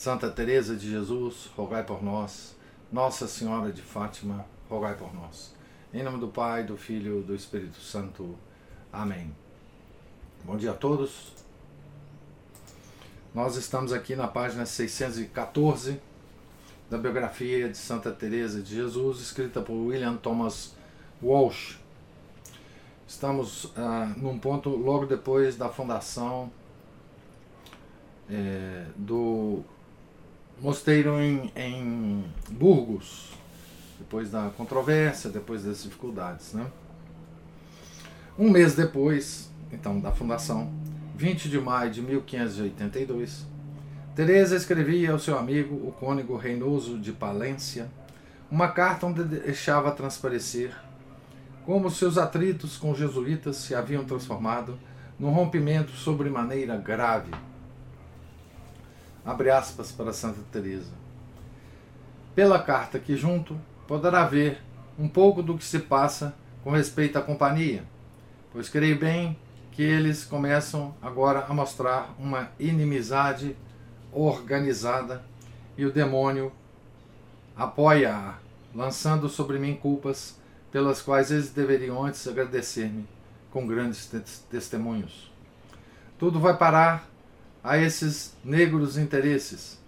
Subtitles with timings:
[0.00, 2.56] Santa Teresa de Jesus, rogai por nós.
[2.90, 5.54] Nossa Senhora de Fátima, rogai por nós.
[5.92, 8.34] Em nome do Pai, do Filho e do Espírito Santo.
[8.90, 9.30] Amém.
[10.42, 11.34] Bom dia a todos.
[13.34, 16.00] Nós estamos aqui na página 614
[16.88, 20.74] da biografia de Santa Teresa de Jesus, escrita por William Thomas
[21.22, 21.78] Walsh.
[23.06, 26.50] Estamos ah, num ponto logo depois da fundação
[28.30, 29.62] é, do
[30.60, 33.30] mosteiro em, em Burgos,
[33.98, 36.52] depois da controvérsia, depois das dificuldades.
[36.52, 36.66] Né?
[38.38, 40.70] Um mês depois, então, da fundação,
[41.16, 43.46] 20 de maio de 1582,
[44.14, 47.90] Teresa escrevia ao seu amigo, o cônego Reinoso de Palência,
[48.50, 50.74] uma carta onde deixava transparecer
[51.64, 54.78] como seus atritos com os jesuítas se haviam transformado
[55.18, 57.30] num rompimento sobremaneira grave
[59.24, 60.92] abre aspas para Santa Teresa.
[62.34, 64.62] Pela carta que junto poderá ver
[64.98, 67.84] um pouco do que se passa com respeito à companhia,
[68.52, 69.36] pois creio bem
[69.72, 73.56] que eles começam agora a mostrar uma inimizade
[74.12, 75.24] organizada
[75.76, 76.52] e o demônio
[77.56, 78.34] apoia-a,
[78.74, 80.38] lançando sobre mim culpas
[80.70, 83.06] pelas quais eles deveriam antes agradecer-me
[83.50, 84.10] com grandes
[84.50, 85.30] testemunhos.
[86.18, 87.09] Tudo vai parar
[87.62, 89.78] a esses negros interesses.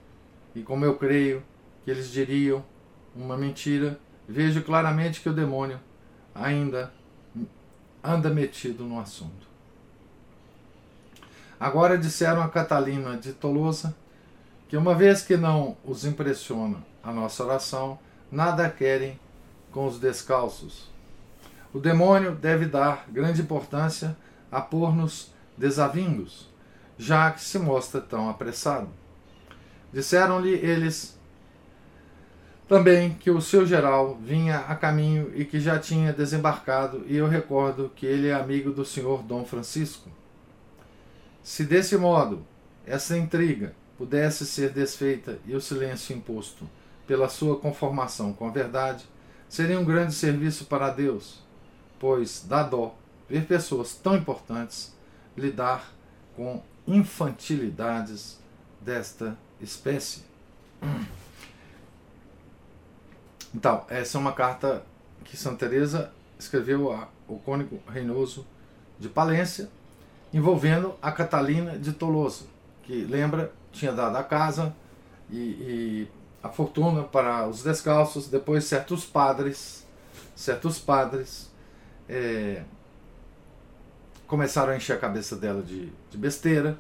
[0.55, 1.43] E como eu creio
[1.85, 2.65] que eles diriam
[3.15, 5.81] uma mentira, vejo claramente que o demônio
[6.35, 6.93] ainda
[8.03, 9.47] anda metido no assunto.
[11.59, 13.95] Agora disseram a Catalina de Tolosa
[14.69, 17.99] que uma vez que não os impressiona a nossa oração,
[18.31, 19.19] nada querem
[19.71, 20.91] com os descalços.
[21.73, 24.17] O demônio deve dar grande importância
[24.51, 26.52] a pôr-nos desavindos
[26.99, 28.89] já que se mostra tão apressado.
[29.93, 31.19] Disseram-lhe eles
[32.69, 37.29] também que o seu geral vinha a caminho e que já tinha desembarcado, e eu
[37.29, 40.09] recordo que ele é amigo do senhor Dom Francisco.
[41.43, 42.47] Se desse modo
[42.87, 46.69] essa intriga pudesse ser desfeita e o silêncio imposto
[47.07, 49.05] pela sua conformação com a verdade,
[49.49, 51.45] seria um grande serviço para Deus,
[52.01, 52.95] pois dá dó
[53.29, 54.97] ver pessoas tão importantes
[55.37, 55.93] lidar
[56.35, 58.39] com infantilidades
[58.81, 60.25] desta espécie.
[63.55, 64.85] Então, essa é uma carta
[65.25, 68.47] que Santa Teresa escreveu ao cônigo Reinoso
[68.99, 69.69] de Palência,
[70.33, 72.47] envolvendo a Catalina de Tolosa,
[72.83, 74.75] que lembra tinha dado a casa
[75.31, 76.09] e, e
[76.43, 78.29] a fortuna para os descalços.
[78.29, 79.87] Depois certos padres,
[80.35, 81.51] certos padres
[82.09, 82.63] é,
[84.33, 86.79] começaram a encher a cabeça dela de, de besteira,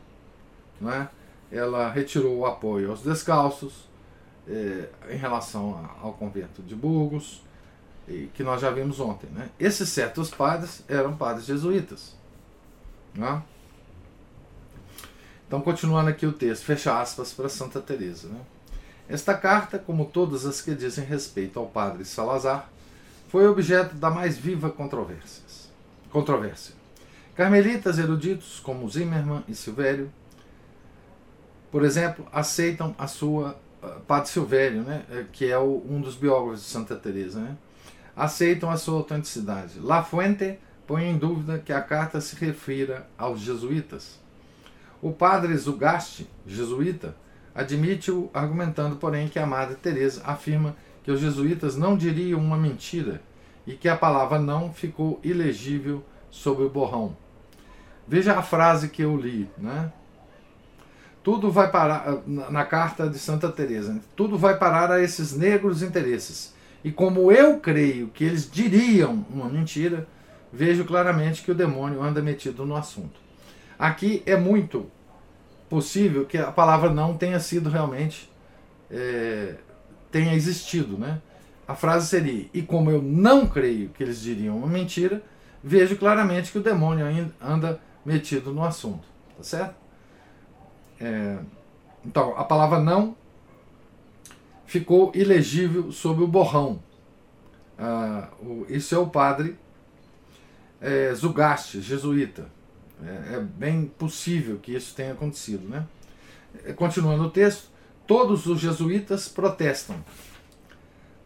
[0.80, 1.10] né?
[1.50, 3.90] ela retirou o apoio aos descalços
[4.48, 7.42] eh, em relação ao convento de Burgos,
[8.08, 9.28] e, que nós já vimos ontem.
[9.28, 9.50] Né?
[9.60, 12.16] Esses certos padres eram padres jesuítas.
[13.14, 13.42] Né?
[15.46, 18.28] Então, continuando aqui o texto, fecha aspas para Santa Teresa.
[18.28, 18.40] Né?
[19.10, 22.70] Esta carta, como todas as que dizem respeito ao padre Salazar,
[23.28, 25.42] foi objeto da mais viva controvérsia.
[27.34, 30.12] Carmelitas eruditos como Zimmermann e Silvério,
[31.70, 36.14] por exemplo, aceitam a sua uh, Padre Silvério, né, eh, que é o, um dos
[36.14, 37.56] biógrafos de Santa Teresa, né,
[38.14, 39.80] aceitam a sua autenticidade.
[39.80, 44.20] La Fuente põe em dúvida que a carta se refira aos jesuítas.
[45.00, 47.16] O padre Zugaste, jesuíta,
[47.54, 53.22] admite-o, argumentando, porém, que a Madre Teresa afirma que os jesuítas não diriam uma mentira
[53.66, 57.16] e que a palavra não ficou ilegível sobre o borrão.
[58.06, 59.92] Veja a frase que eu li, né?
[61.22, 64.00] Tudo vai parar na carta de Santa Teresa.
[64.16, 66.52] Tudo vai parar a esses negros interesses.
[66.82, 70.06] E como eu creio que eles diriam uma mentira,
[70.52, 73.20] vejo claramente que o demônio anda metido no assunto.
[73.78, 74.90] Aqui é muito
[75.68, 78.30] possível que a palavra não tenha sido realmente
[78.90, 79.54] é,
[80.10, 81.20] tenha existido, né?
[81.66, 85.22] A frase seria: e como eu não creio que eles diriam uma mentira,
[85.64, 87.06] vejo claramente que o demônio
[87.40, 89.06] anda metido no assunto,
[89.36, 89.74] tá certo?
[91.00, 91.38] É,
[92.04, 93.16] então, a palavra não
[94.66, 96.82] ficou ilegível sob o borrão.
[97.78, 99.58] Ah, o, isso é o padre
[100.80, 102.48] é, Zugaste, jesuíta.
[103.04, 105.68] É, é, bem possível que isso tenha acontecido.
[105.68, 105.86] Né?
[106.64, 107.68] É, continuando o texto,
[108.06, 110.04] todos os jesuítas protestam,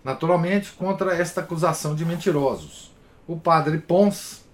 [0.05, 2.95] naturalmente, contra esta acusação de mentirosos.
[3.27, 4.45] O padre Pons,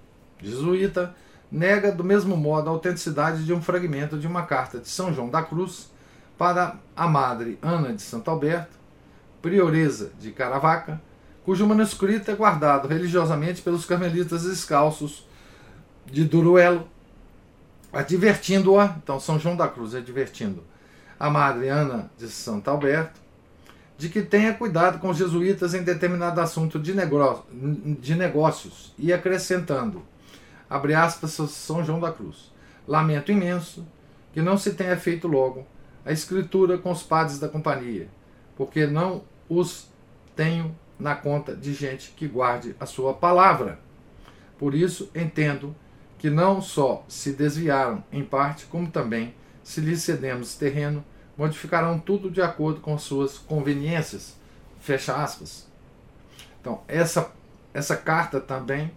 [0.40, 1.14] jesuíta,
[1.52, 5.28] nega do mesmo modo a autenticidade de um fragmento de uma carta de São João
[5.28, 5.90] da Cruz
[6.38, 8.74] para a madre Ana de Santo Alberto,
[9.42, 10.98] prioresa de Caravaca,
[11.44, 15.28] cujo manuscrito é guardado religiosamente pelos carmelitas descalços
[16.06, 16.88] de Duruelo,
[17.92, 20.64] advertindo-a, então São João da Cruz advertindo
[21.20, 23.20] a madre Ana de Santo Alberto,
[23.98, 26.94] de que tenha cuidado com os jesuítas em determinado assunto de,
[28.00, 30.02] de negócios, e acrescentando,
[30.72, 32.50] abre aspas, São João da Cruz,
[32.88, 33.86] lamento imenso
[34.32, 35.66] que não se tenha feito logo
[36.04, 38.08] a escritura com os padres da companhia,
[38.56, 39.88] porque não os
[40.34, 43.78] tenho na conta de gente que guarde a sua palavra.
[44.58, 45.76] Por isso, entendo
[46.18, 51.04] que não só se desviaram em parte, como também, se lhes cedemos terreno,
[51.36, 54.36] modificarão tudo de acordo com suas conveniências.
[54.80, 55.68] Fecha aspas.
[56.60, 57.30] Então, essa,
[57.74, 58.90] essa carta também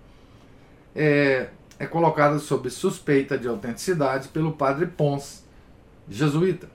[0.95, 5.44] é, é colocada sob suspeita de autenticidade pelo padre Pons,
[6.10, 6.69] jesuíta.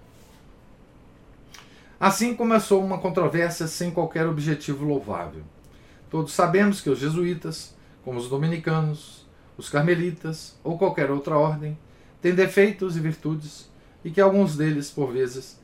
[1.99, 5.43] Assim começou uma controvérsia sem qualquer objetivo louvável.
[6.11, 7.75] Todos sabemos que os jesuítas,
[8.05, 9.27] como os dominicanos,
[9.57, 11.79] os carmelitas ou qualquer outra ordem,
[12.21, 13.71] têm defeitos e virtudes
[14.05, 15.61] e que alguns deles, por vezes,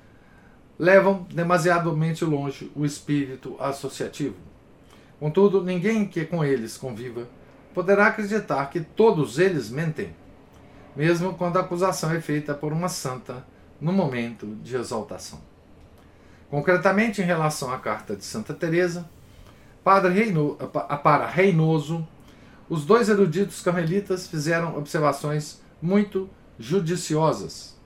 [0.79, 4.37] levam demasiadamente longe o espírito associativo.
[5.19, 7.27] Contudo, ninguém que com eles conviva
[7.77, 10.17] poderá acreditar que todos eles mentem,
[10.97, 13.47] mesmo quando a acusação é feita por uma santa
[13.79, 15.39] no momento de exaltação.
[16.49, 19.07] Concretamente, em relação à carta de Santa Teresa,
[19.85, 20.55] Padre Reino,
[21.03, 22.09] para Reinoso,
[22.67, 27.77] os dois eruditos carmelitas fizeram observações muito judiciosas.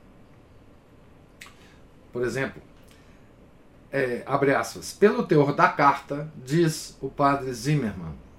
[2.13, 2.63] Por exemplo,
[3.91, 8.30] é, abre aspas, pelo teor da carta, diz o padre Zimmermann,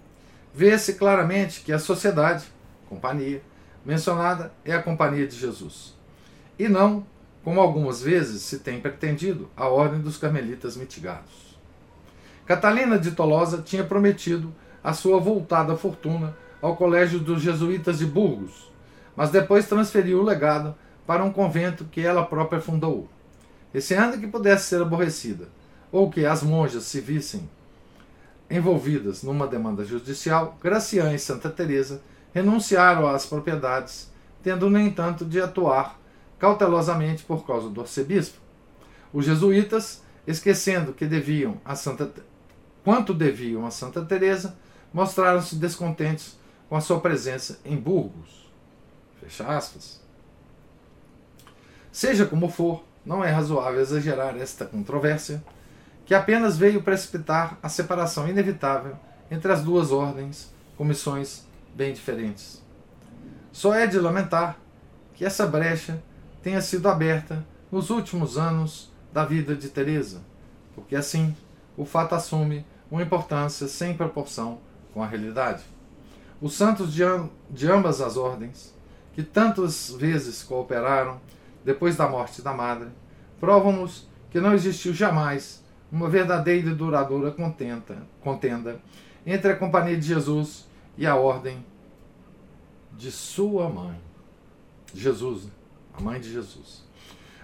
[0.53, 2.45] vê-se claramente que a sociedade,
[2.89, 3.41] companhia,
[3.85, 5.95] mencionada é a companhia de Jesus,
[6.57, 7.05] e não
[7.43, 11.57] como algumas vezes se tem pretendido, a ordem dos carmelitas mitigados.
[12.45, 14.53] Catalina de Tolosa tinha prometido
[14.83, 18.71] a sua voltada fortuna ao colégio dos jesuítas de Burgos,
[19.15, 20.75] mas depois transferiu o legado
[21.07, 23.09] para um convento que ela própria fundou,
[23.73, 25.49] receando que pudesse ser aborrecida,
[25.91, 27.49] ou que as monjas se vissem
[28.51, 32.01] envolvidas numa demanda judicial, Graciã e Santa Teresa
[32.33, 34.11] renunciaram às propriedades,
[34.43, 35.99] tendo no entanto de atuar
[36.37, 38.39] cautelosamente por causa do arcebispo.
[39.13, 42.11] Os jesuítas, esquecendo que deviam a Santa
[42.83, 44.57] quanto deviam a Santa Teresa,
[44.93, 48.49] mostraram-se descontentes com a sua presença em Burgos.
[49.19, 50.01] Fecha aspas.
[51.91, 55.43] Seja como for, não é razoável exagerar esta controvérsia,
[56.11, 58.97] que apenas veio precipitar a separação inevitável
[59.31, 62.61] entre as duas ordens, comissões bem diferentes.
[63.49, 64.57] Só é de lamentar
[65.13, 66.03] que essa brecha
[66.43, 70.19] tenha sido aberta nos últimos anos da vida de Teresa,
[70.75, 71.33] porque assim
[71.77, 74.59] o fato assume uma importância sem proporção
[74.93, 75.63] com a realidade.
[76.41, 77.03] Os santos de,
[77.49, 78.75] de ambas as ordens,
[79.13, 81.21] que tantas vezes cooperaram
[81.63, 82.89] depois da morte da madre,
[83.39, 88.79] provam-nos que não existiu jamais uma verdadeira e duradoura contenta, contenda
[89.25, 90.67] entre a Companhia de Jesus
[90.97, 91.63] e a ordem
[92.93, 93.99] de sua mãe.
[94.93, 95.47] Jesus,
[95.93, 96.83] a mãe de Jesus.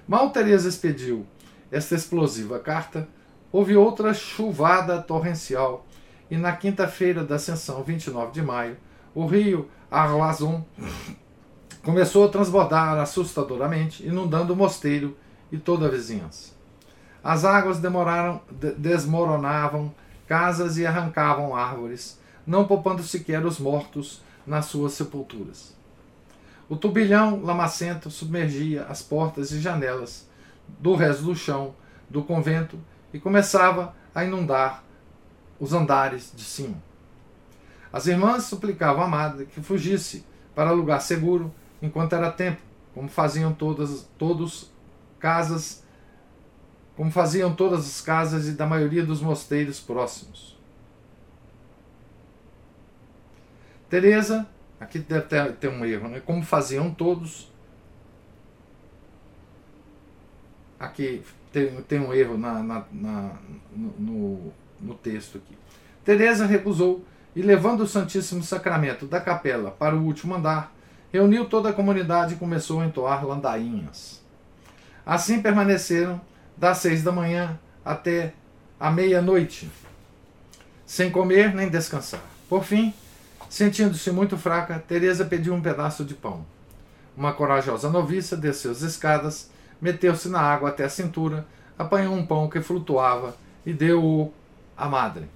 [0.07, 1.25] Mal Teresa expediu
[1.71, 3.07] esta explosiva carta,
[3.51, 5.85] houve outra chuvada torrencial,
[6.29, 8.77] e na quinta-feira da Ascensão, 29 de maio,
[9.15, 10.61] o rio Arlazon
[11.83, 15.17] começou a transbordar assustadoramente, inundando o mosteiro
[15.51, 16.56] e toda a vizinhança.
[17.24, 18.41] As águas demoraram,
[18.77, 19.93] desmoronavam
[20.27, 25.75] casas e arrancavam árvores, não poupando sequer os mortos nas suas sepulturas.
[26.69, 30.27] O turbilhão lamacento submergia as portas e janelas
[30.79, 31.74] do resto do chão
[32.09, 32.77] do convento
[33.13, 34.83] e começava a inundar
[35.59, 36.75] os andares de cima.
[37.91, 42.62] As irmãs suplicavam a madre que fugisse para lugar seguro enquanto era tempo,
[42.93, 44.71] como faziam todas todos
[45.19, 45.83] casas,
[46.97, 50.57] como faziam todas as casas e da maioria dos mosteiros próximos.
[53.89, 54.45] Teresa
[54.79, 56.21] Aqui deve ter, ter um erro, né?
[56.23, 57.51] Como faziam todos.
[60.79, 63.31] aqui tem, tem um erro na, na, na
[63.75, 65.57] no, no texto aqui.
[66.05, 67.03] Teresa recusou
[67.35, 70.71] e, levando o Santíssimo Sacramento da capela para o último andar,
[71.11, 74.23] reuniu toda a comunidade e começou a entoar landainhas.
[75.03, 76.21] Assim permaneceram
[76.57, 78.33] das seis da manhã até
[78.79, 79.69] a meia-noite,
[80.85, 82.21] sem comer nem descansar.
[82.49, 82.93] Por fim,
[83.49, 86.45] sentindo-se muito fraca, Teresa pediu um pedaço de pão.
[87.15, 89.49] Uma corajosa noviça desceu as escadas,
[89.81, 91.45] meteu-se na água até a cintura,
[91.77, 93.35] apanhou um pão que flutuava
[93.65, 94.33] e deu-o
[94.75, 95.29] à madre.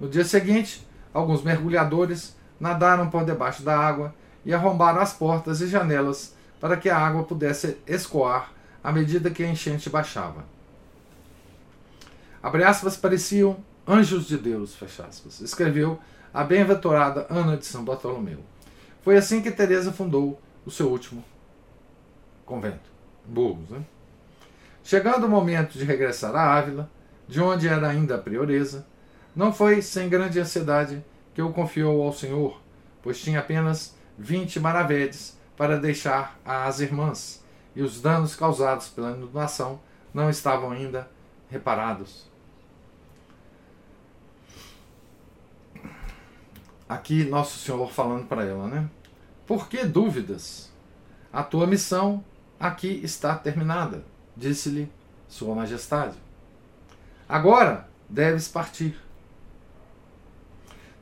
[0.00, 5.68] No dia seguinte, alguns mergulhadores nadaram por debaixo da água e arrombaram as portas e
[5.68, 10.44] janelas para que a água pudesse escoar à medida que a enchente baixava.
[12.42, 15.98] Abre aspas, pareciam anjos de Deus, fecha aspas, escreveu
[16.32, 18.40] a bem-aventurada Ana de São Bartolomeu.
[19.02, 21.24] Foi assim que Teresa fundou o seu último
[22.44, 22.90] convento,
[23.24, 23.70] Burgos.
[23.70, 23.82] Né?
[24.82, 26.90] Chegando o momento de regressar a Ávila,
[27.28, 28.86] de onde era ainda a prioresa,
[29.34, 32.60] não foi sem grande ansiedade que o confiou ao Senhor,
[33.02, 37.41] pois tinha apenas vinte maravedes para deixar às irmãs,
[37.74, 39.80] e os danos causados pela inundação
[40.12, 41.08] não estavam ainda
[41.50, 42.30] reparados.
[46.88, 48.88] Aqui, Nosso Senhor falando para ela, né?
[49.46, 50.70] Por que dúvidas?
[51.32, 52.22] A tua missão
[52.60, 54.04] aqui está terminada,
[54.36, 54.90] disse-lhe
[55.28, 56.16] Sua Majestade.
[57.26, 59.00] Agora deves partir.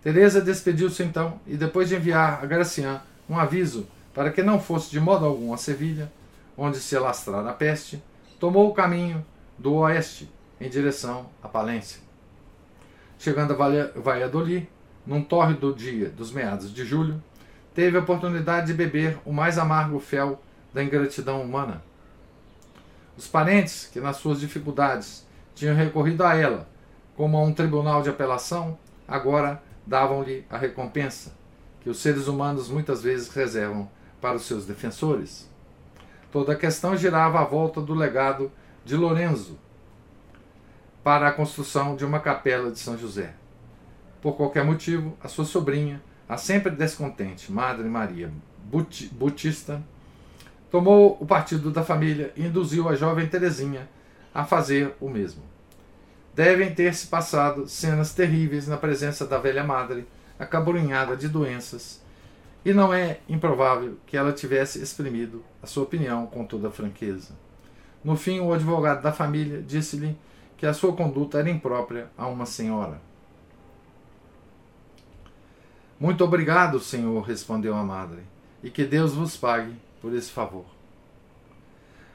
[0.03, 4.91] Teresa despediu-se então e, depois de enviar a Gracian um aviso para que não fosse
[4.91, 6.11] de modo algum a Sevilha,
[6.57, 8.03] onde se alastrara a peste,
[8.39, 9.25] tomou o caminho
[9.59, 10.31] do oeste
[10.61, 12.01] em direção a Palência.
[13.19, 14.69] Chegando a Valladolid,
[15.07, 17.23] num tórrido dia dos meados de julho,
[17.75, 20.41] teve a oportunidade de beber o mais amargo fel
[20.73, 21.83] da ingratidão humana.
[23.17, 26.67] Os parentes que, nas suas dificuldades, tinham recorrido a ela
[27.21, 31.35] como a um tribunal de apelação, agora davam-lhe a recompensa
[31.83, 33.91] que os seres humanos muitas vezes reservam
[34.23, 35.50] para os seus defensores.
[36.31, 38.51] Toda a questão girava à volta do legado
[38.85, 39.59] de Lorenzo
[41.03, 43.35] para a construção de uma capela de São José.
[44.21, 48.31] Por qualquer motivo, a sua sobrinha, a sempre descontente Madre Maria
[49.13, 49.83] Butista,
[50.71, 53.89] tomou o partido da família e induziu a jovem Teresinha
[54.33, 55.43] a fazer o mesmo.
[56.35, 60.07] Devem ter se passado cenas terríveis na presença da velha madre,
[60.39, 62.01] acabrunhada de doenças,
[62.65, 67.35] e não é improvável que ela tivesse exprimido a sua opinião com toda franqueza.
[68.03, 70.17] No fim, o advogado da família disse-lhe
[70.57, 73.01] que a sua conduta era imprópria a uma senhora.
[75.99, 78.21] Muito obrigado, Senhor, respondeu a madre,
[78.63, 80.65] e que Deus vos pague por esse favor.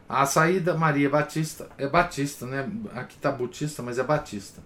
[0.07, 2.69] A saída, Maria Batista, é Batista, né?
[2.93, 4.61] Aqui está Batista, mas é Batista.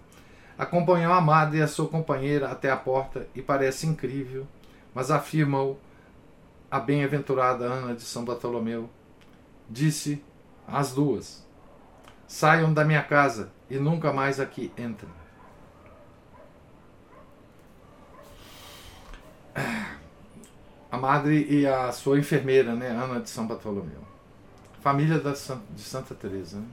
[0.58, 4.46] Acompanhou a madre e a sua companheira até a porta e parece incrível,
[4.94, 5.78] mas afirma-o
[6.70, 8.88] a bem-aventurada Ana de São Bartolomeu.
[9.68, 10.22] Disse
[10.66, 11.46] às duas:
[12.26, 15.10] Saiam da minha casa e nunca mais aqui entrem.
[20.90, 24.00] a madre e a sua enfermeira, né, Ana de São Bartolomeu.
[24.80, 26.58] Família da, de Santa Teresa.
[26.58, 26.66] Né?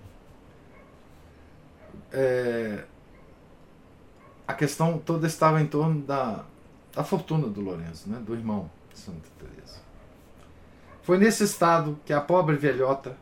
[2.11, 2.83] É,
[4.47, 6.45] a questão toda estava em torno da,
[6.97, 9.81] da fortuna do Lourenço, né, do irmão de Santa Teresa.
[11.03, 13.15] Foi nesse estado que a pobre velhota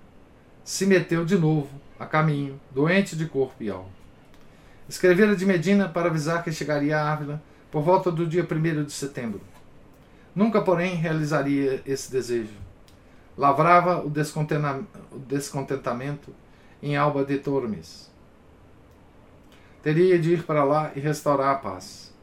[0.64, 3.90] se meteu de novo a caminho, doente de corpo e alma.
[4.88, 8.94] Escrevera de Medina para avisar que chegaria a Ávila por volta do dia 1 de
[8.94, 9.42] setembro
[10.34, 12.56] Nunca, porém, realizaria esse desejo.
[13.38, 16.34] Lavrava o, o descontentamento
[16.82, 18.10] em Alba de Tormes.
[19.84, 22.14] Teria de ir para lá e restaurar a paz.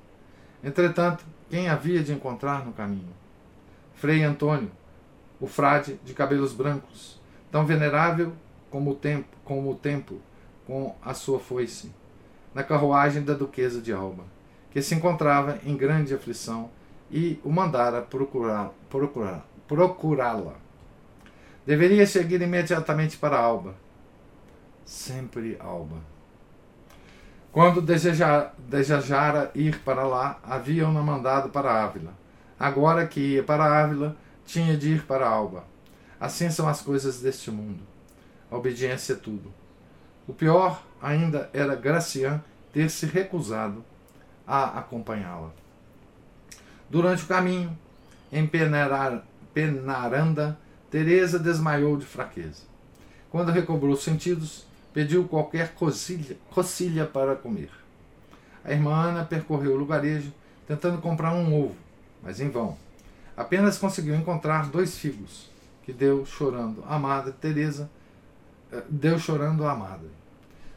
[0.64, 3.12] Entretanto, quem havia de encontrar no caminho?
[3.92, 4.70] Frei Antônio,
[5.38, 8.32] o frade de cabelos brancos, tão venerável
[8.70, 10.18] como o tempo, como o tempo
[10.66, 11.92] com a sua foice,
[12.54, 14.24] na carruagem da duquesa de Alba,
[14.70, 16.70] que se encontrava em grande aflição
[17.10, 20.54] e o mandara procurar, procurar, procurá-la.
[21.66, 23.74] Deveria seguir imediatamente para Alba.
[24.86, 25.98] Sempre Alba.
[27.52, 32.14] Quando desejar, desejara ir para lá, haviam-na mandado para Ávila.
[32.58, 34.16] Agora que ia para Ávila,
[34.46, 35.64] tinha de ir para Alba.
[36.18, 37.82] Assim são as coisas deste mundo.
[38.50, 39.52] A obediência é tudo.
[40.26, 42.42] O pior ainda era Gracian
[42.72, 43.84] ter se recusado
[44.46, 45.50] a acompanhá-la.
[46.88, 47.76] Durante o caminho,
[48.32, 49.26] em Penaranda,
[50.90, 52.62] Teresa desmaiou de fraqueza.
[53.30, 57.70] Quando recobrou os sentidos, pediu qualquer cocilha, cocilha para comer.
[58.64, 60.32] A irmã Ana percorreu o lugarejo,
[60.66, 61.76] tentando comprar um ovo,
[62.22, 62.76] mas em vão.
[63.36, 65.50] Apenas conseguiu encontrar dois figos,
[65.82, 67.90] que deu chorando a madre Teresa,
[68.70, 69.98] eh, deu chorando a.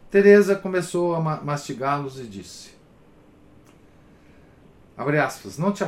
[0.10, 2.72] Teresa começou a mastigá-los e disse:
[4.98, 5.84] Abre aspas, não te,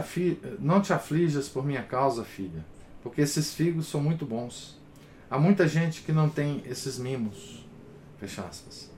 [0.60, 2.66] não te aflijas por minha causa, filha,
[3.02, 4.78] porque esses figos são muito bons.
[5.30, 7.66] Há muita gente que não tem esses mimos.
[8.20, 8.90] Fecha aspas.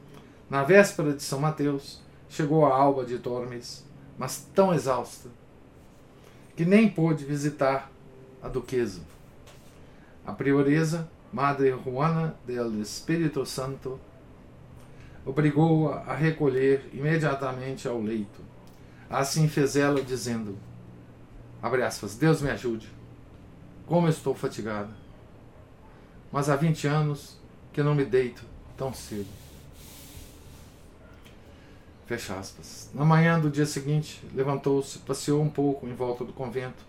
[0.50, 3.86] Na véspera de São Mateus, chegou a alba de Tormes,
[4.18, 5.30] mas tão exausta
[6.56, 7.92] que nem pôde visitar
[8.42, 9.02] a duquesa.
[10.26, 14.00] A prioresa, Madre Juana del Espírito Santo,
[15.26, 18.42] obrigou-a a recolher imediatamente ao leito.
[19.10, 20.58] Assim fez ela, dizendo:
[21.62, 22.90] abre aspas, Deus me ajude,
[23.86, 24.94] como estou fatigada.
[26.32, 27.40] Mas há vinte anos
[27.72, 28.49] que não me deito
[28.80, 29.28] tão cedo.
[32.08, 32.90] Fecha aspas.
[32.94, 36.84] Na manhã do dia seguinte, levantou-se, passeou um pouco em volta do convento,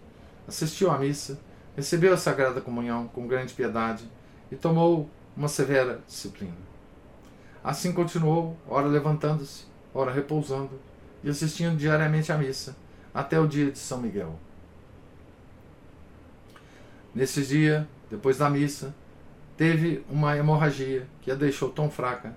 [0.47, 1.39] assistiu à missa,
[1.77, 4.05] recebeu a Sagrada Comunhão com grande piedade
[4.51, 6.57] e tomou uma severa disciplina.
[7.63, 10.81] Assim continuou, ora levantando-se, ora repousando
[11.23, 12.75] e assistindo diariamente à missa,
[13.13, 14.39] até o dia de São Miguel.
[17.15, 18.95] Nesse dia, depois da missa,
[19.61, 22.35] teve uma hemorragia que a deixou tão fraca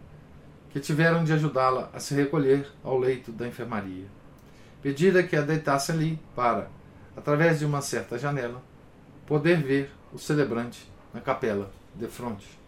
[0.71, 4.07] que tiveram de ajudá-la a se recolher ao leito da enfermaria.
[4.81, 6.69] Pedida que a deitasse ali para,
[7.15, 8.61] através de uma certa janela,
[9.25, 12.59] poder ver o celebrante na capela de fronte.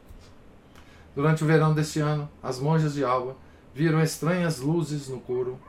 [1.14, 3.36] Durante o verão desse ano, as monjas de Alba
[3.74, 5.60] viram estranhas luzes no coro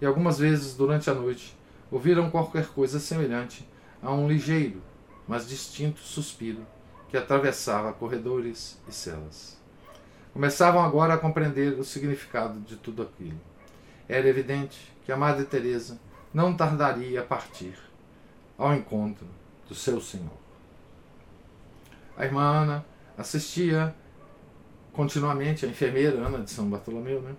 [0.00, 1.58] e algumas vezes durante a noite
[1.90, 3.68] ouviram qualquer coisa semelhante
[4.00, 4.80] a um ligeiro,
[5.26, 6.64] mas distinto suspiro
[7.08, 9.56] que atravessava corredores e celas.
[10.32, 13.40] Começavam agora a compreender o significado de tudo aquilo.
[14.08, 15.98] Era evidente que a Madre Teresa
[16.32, 17.74] não tardaria a partir
[18.56, 19.26] ao encontro
[19.68, 20.36] do seu Senhor.
[22.16, 22.84] A irmã Ana
[23.16, 23.94] assistia
[24.92, 27.34] continuamente a enfermeira Ana de São Bartolomeu, né?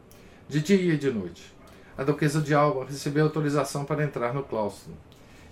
[0.47, 1.53] de dia e de noite.
[1.97, 4.93] A duquesa de Alba recebeu autorização para entrar no claustro.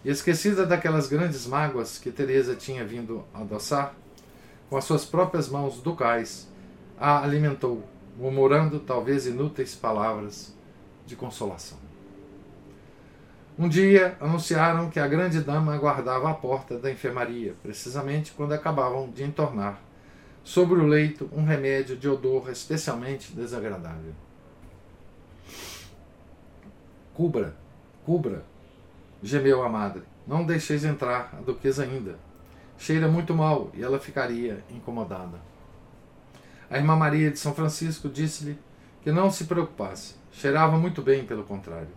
[0.04, 3.94] E esquecida daquelas grandes mágoas que Teresa tinha vindo adoçar,
[4.70, 6.48] com as suas próprias mãos ducais,
[7.00, 7.84] a alimentou,
[8.18, 10.56] murmurando talvez inúteis palavras
[11.06, 11.78] de consolação.
[13.58, 19.10] Um dia anunciaram que a grande dama aguardava à porta da enfermaria, precisamente quando acabavam
[19.10, 19.82] de entornar
[20.44, 24.14] sobre o leito um remédio de odor especialmente desagradável.
[27.14, 27.56] Cubra,
[28.06, 28.46] cubra,
[29.24, 30.04] gemeu a madre.
[30.28, 32.20] Não deixeis entrar a duquesa ainda.
[32.78, 35.40] Cheira muito mal e ela ficaria incomodada.
[36.70, 38.60] A irmã Maria de São Francisco disse-lhe
[39.02, 40.16] que não se preocupasse.
[40.32, 41.90] Cheirava muito bem, pelo contrário.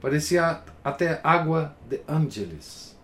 [0.00, 2.96] Parecia até água de ângeles.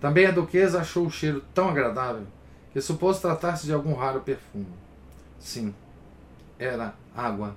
[0.00, 2.26] Também a duquesa achou o cheiro tão agradável
[2.72, 4.72] que supôs tratar-se de algum raro perfume.
[5.38, 5.74] Sim,
[6.58, 7.54] era água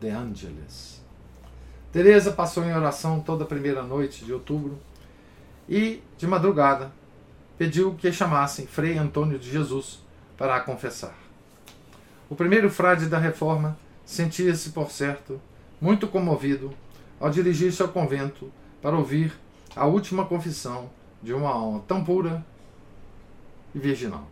[0.00, 1.02] de ângeles.
[1.90, 4.78] Teresa passou em oração toda a primeira noite de outubro
[5.68, 6.90] e, de madrugada,
[7.58, 10.02] pediu que chamassem Frei Antônio de Jesus
[10.36, 11.14] para a confessar.
[12.28, 15.40] O primeiro frade da reforma sentia-se, por certo,
[15.80, 16.72] muito comovido
[17.20, 19.32] ao dirigir-se ao convento para ouvir
[19.76, 20.90] a última confissão
[21.22, 22.44] de uma alma tão pura
[23.74, 24.28] e virginal.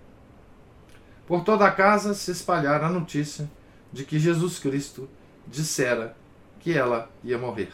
[1.26, 3.48] Por toda a casa se espalhara a notícia
[3.92, 5.08] de que Jesus Cristo
[5.46, 6.16] dissera
[6.58, 7.72] que ela ia morrer.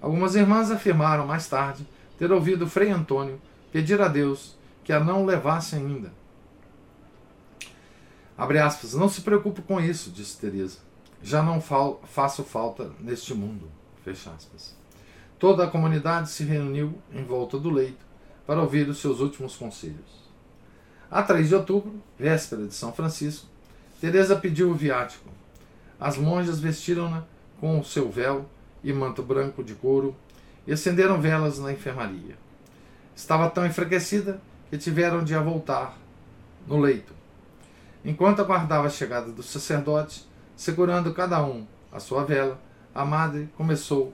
[0.00, 1.86] Algumas irmãs afirmaram mais tarde
[2.18, 3.40] ter ouvido Frei Antônio
[3.74, 6.12] pedir a Deus que a não levasse ainda
[8.38, 10.78] Abre aspas, não se preocupe com isso, disse Teresa.
[11.20, 13.68] Já não faço falta neste mundo.
[14.04, 14.76] Fecha aspas.
[15.40, 18.04] Toda a comunidade se reuniu em volta do leito
[18.46, 20.24] para ouvir os seus últimos conselhos.
[21.10, 23.46] A 3 de outubro, véspera de São Francisco,
[24.00, 25.28] Teresa pediu o viático.
[25.98, 27.24] As monjas vestiram-na
[27.60, 28.46] com o seu véu
[28.82, 30.14] e manto branco de couro
[30.66, 32.43] e acenderam velas na enfermaria.
[33.14, 35.96] Estava tão enfraquecida que tiveram de a voltar
[36.66, 37.14] no leito
[38.04, 42.60] Enquanto aguardava a chegada dos sacerdotes, segurando cada um a sua vela,
[42.94, 44.12] a madre começou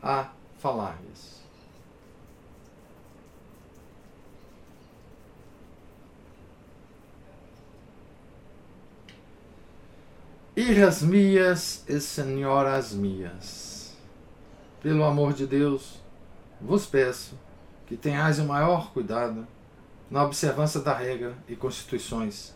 [0.00, 0.28] a
[0.58, 1.42] falar-lhes.
[10.56, 13.96] Irras minhas e senhoras minhas,
[14.80, 16.00] pelo amor de Deus,
[16.60, 17.36] vos peço
[17.94, 19.46] que tenhais o maior cuidado
[20.10, 22.52] na observância da regra e constituições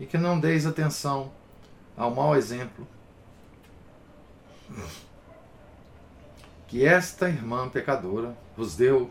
[0.00, 1.30] e que não deis atenção
[1.96, 2.84] ao mau exemplo
[6.66, 9.08] que esta irmã pecadora vos deu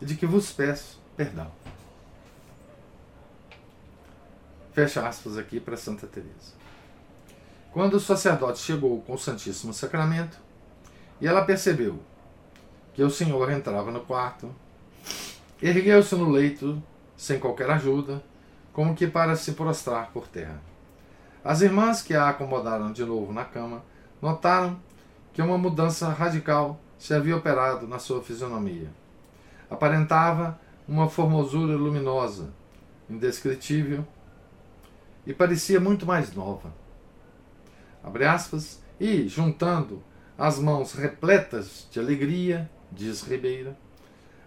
[0.00, 1.48] e de que vos peço perdão.
[4.72, 6.54] Fecha aspas aqui para Santa Teresa.
[7.70, 10.36] Quando o sacerdote chegou com o Santíssimo Sacramento
[11.20, 12.02] e ela percebeu
[12.94, 14.54] que o Senhor entrava no quarto,
[15.60, 16.82] ergueu-se no leito
[17.16, 18.22] sem qualquer ajuda,
[18.72, 20.60] como que para se prostrar por terra.
[21.44, 23.82] As irmãs que a acomodaram de novo na cama
[24.20, 24.78] notaram
[25.32, 28.88] que uma mudança radical se havia operado na sua fisionomia.
[29.70, 32.52] Aparentava uma formosura luminosa,
[33.08, 34.06] indescritível,
[35.26, 36.72] e parecia muito mais nova.
[38.02, 40.02] Abre aspas, e, juntando
[40.36, 43.76] as mãos repletas de alegria, diz Ribeira,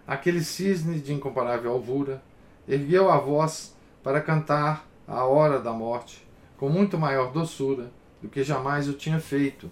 [0.06, 2.22] aquele cisne de incomparável alvura
[2.68, 8.42] ergueu a voz para cantar a hora da morte com muito maior doçura do que
[8.42, 9.70] jamais o tinha feito,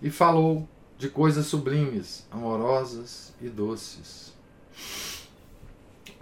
[0.00, 4.32] e falou de coisas sublimes, amorosas e doces.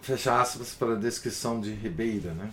[0.01, 2.53] Fecha aspas para a descrição de Ribeira, né?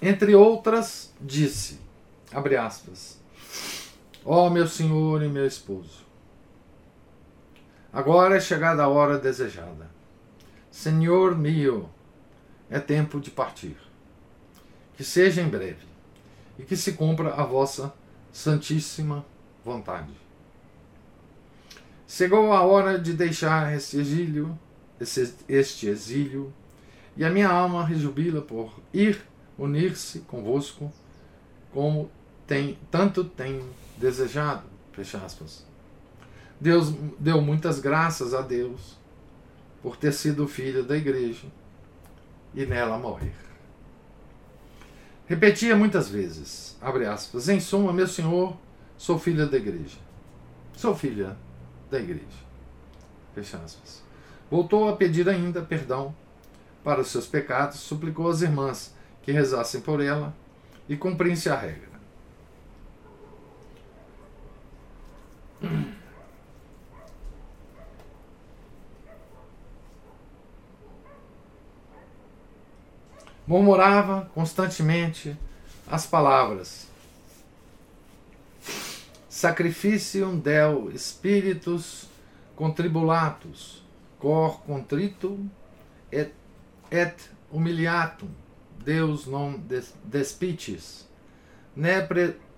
[0.00, 1.78] Entre outras, disse,
[2.32, 3.18] abre aspas,
[4.24, 6.06] ó oh, meu senhor e meu esposo,
[7.92, 9.90] agora é chegada a hora desejada.
[10.70, 11.88] Senhor meu,
[12.68, 13.76] é tempo de partir
[15.00, 15.86] que seja em breve,
[16.58, 17.90] e que se cumpra a vossa
[18.30, 19.24] santíssima
[19.64, 20.12] vontade.
[22.06, 24.58] Chegou a hora de deixar este exílio,
[25.48, 26.52] este exílio,
[27.16, 29.22] e a minha alma rejubila por ir
[29.56, 30.92] unir-se convosco,
[31.72, 32.10] como
[32.46, 33.64] tem tanto tem
[33.96, 34.64] desejado.
[34.92, 35.69] Fecha aspas.
[36.60, 38.98] Deus deu muitas graças a Deus
[39.82, 41.46] por ter sido filho da igreja
[42.54, 43.34] e nela morrer.
[45.26, 48.56] Repetia muitas vezes, abre aspas, em suma, meu senhor,
[48.98, 49.96] sou filha da igreja.
[50.76, 51.36] Sou filha
[51.90, 52.50] da igreja.
[53.34, 54.02] Fecha aspas.
[54.50, 56.14] Voltou a pedir ainda perdão
[56.82, 60.34] para os seus pecados, suplicou às irmãs que rezassem por ela
[60.88, 61.90] e cumprisse a regra.
[73.50, 75.36] Murmurava constantemente
[75.90, 76.88] as palavras
[79.28, 82.08] Sacrificium del Spiritus
[82.54, 83.82] contribulatus,
[84.18, 85.38] cor contrito
[86.12, 86.32] et,
[86.90, 88.28] et humiliatum,
[88.84, 89.58] Deus non
[90.04, 91.08] despitis,
[91.74, 92.06] ne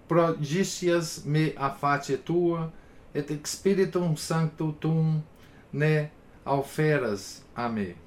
[0.09, 2.73] prodicias me afate tua,
[3.15, 5.23] et spiritum sanctum tum
[5.73, 6.11] ne
[6.45, 8.02] auferas a me.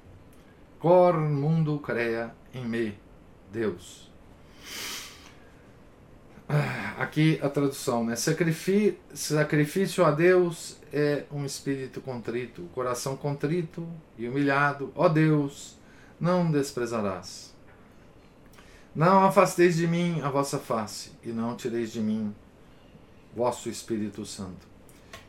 [0.78, 2.98] Cor mundo crea em me,
[3.50, 4.10] Deus.
[6.48, 8.14] Ah, aqui a tradução, né?
[8.14, 14.92] Sacrifício, a Deus é um espírito contrito, coração contrito e humilhado.
[14.94, 15.76] Ó Deus,
[16.20, 17.54] não desprezarás.
[18.94, 22.34] Não afasteis de mim a vossa face, e não tireis de mim
[23.34, 24.66] vosso Espírito Santo.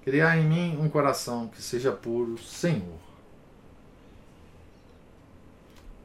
[0.03, 3.06] Criai em mim um coração que seja puro, Senhor.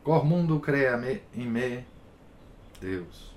[0.05, 1.85] Cor mundo crea -me em me,
[2.81, 3.33] Deus.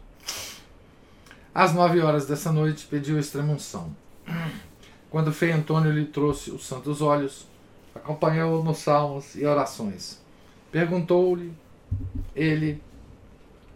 [1.53, 3.95] Às nove horas dessa noite pediu extremunção.
[5.09, 7.47] Quando Frei Antônio lhe trouxe os santos olhos,
[7.93, 10.19] acompanhou-o nos salmos e orações.
[10.71, 11.53] Perguntou-lhe
[12.35, 12.81] ele,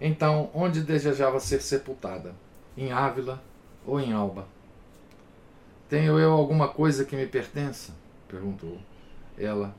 [0.02, 2.36] então, onde desejava ser sepultada,
[2.76, 3.42] em Ávila
[3.86, 4.48] ou em Alba.
[5.88, 7.94] Tenho eu alguma coisa que me pertença?
[8.28, 8.78] perguntou
[9.38, 9.74] ela.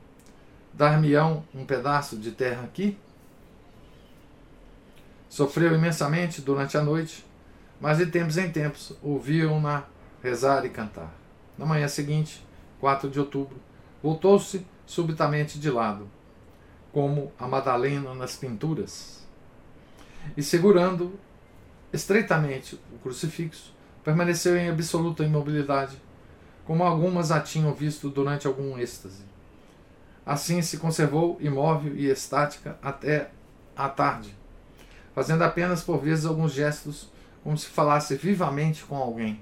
[0.73, 2.97] Dar-me-ão um pedaço de terra aqui?
[5.29, 7.25] Sofreu imensamente durante a noite,
[7.79, 9.83] mas de tempos em tempos ouviam-na
[10.21, 11.13] rezar e cantar.
[11.57, 12.45] Na manhã seguinte,
[12.79, 13.57] 4 de outubro,
[14.01, 16.09] voltou-se subitamente de lado,
[16.91, 19.25] como a Madalena nas pinturas,
[20.35, 21.17] e segurando
[21.93, 25.97] estreitamente o crucifixo, permaneceu em absoluta imobilidade,
[26.65, 29.23] como algumas a tinham visto durante algum êxtase.
[30.31, 33.31] Assim se conservou imóvel e estática até
[33.75, 34.33] a tarde,
[35.13, 37.11] fazendo apenas por vezes alguns gestos
[37.43, 39.41] como se falasse vivamente com alguém.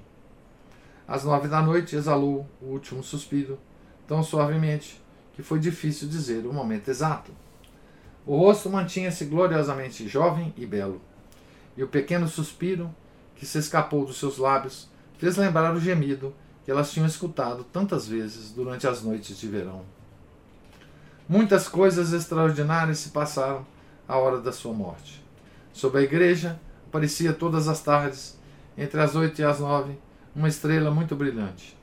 [1.06, 3.56] Às nove da noite exalou o último suspiro,
[4.04, 5.00] tão suavemente
[5.32, 7.30] que foi difícil dizer o momento exato.
[8.26, 11.00] O rosto mantinha-se gloriosamente jovem e belo,
[11.76, 12.92] e o pequeno suspiro
[13.36, 18.08] que se escapou dos seus lábios fez lembrar o gemido que elas tinham escutado tantas
[18.08, 19.99] vezes durante as noites de verão.
[21.30, 23.64] Muitas coisas extraordinárias se passaram
[24.08, 25.24] a hora da sua morte.
[25.72, 28.36] Sob a igreja aparecia todas as tardes,
[28.76, 29.96] entre as oito e as nove,
[30.34, 31.78] uma estrela muito brilhante.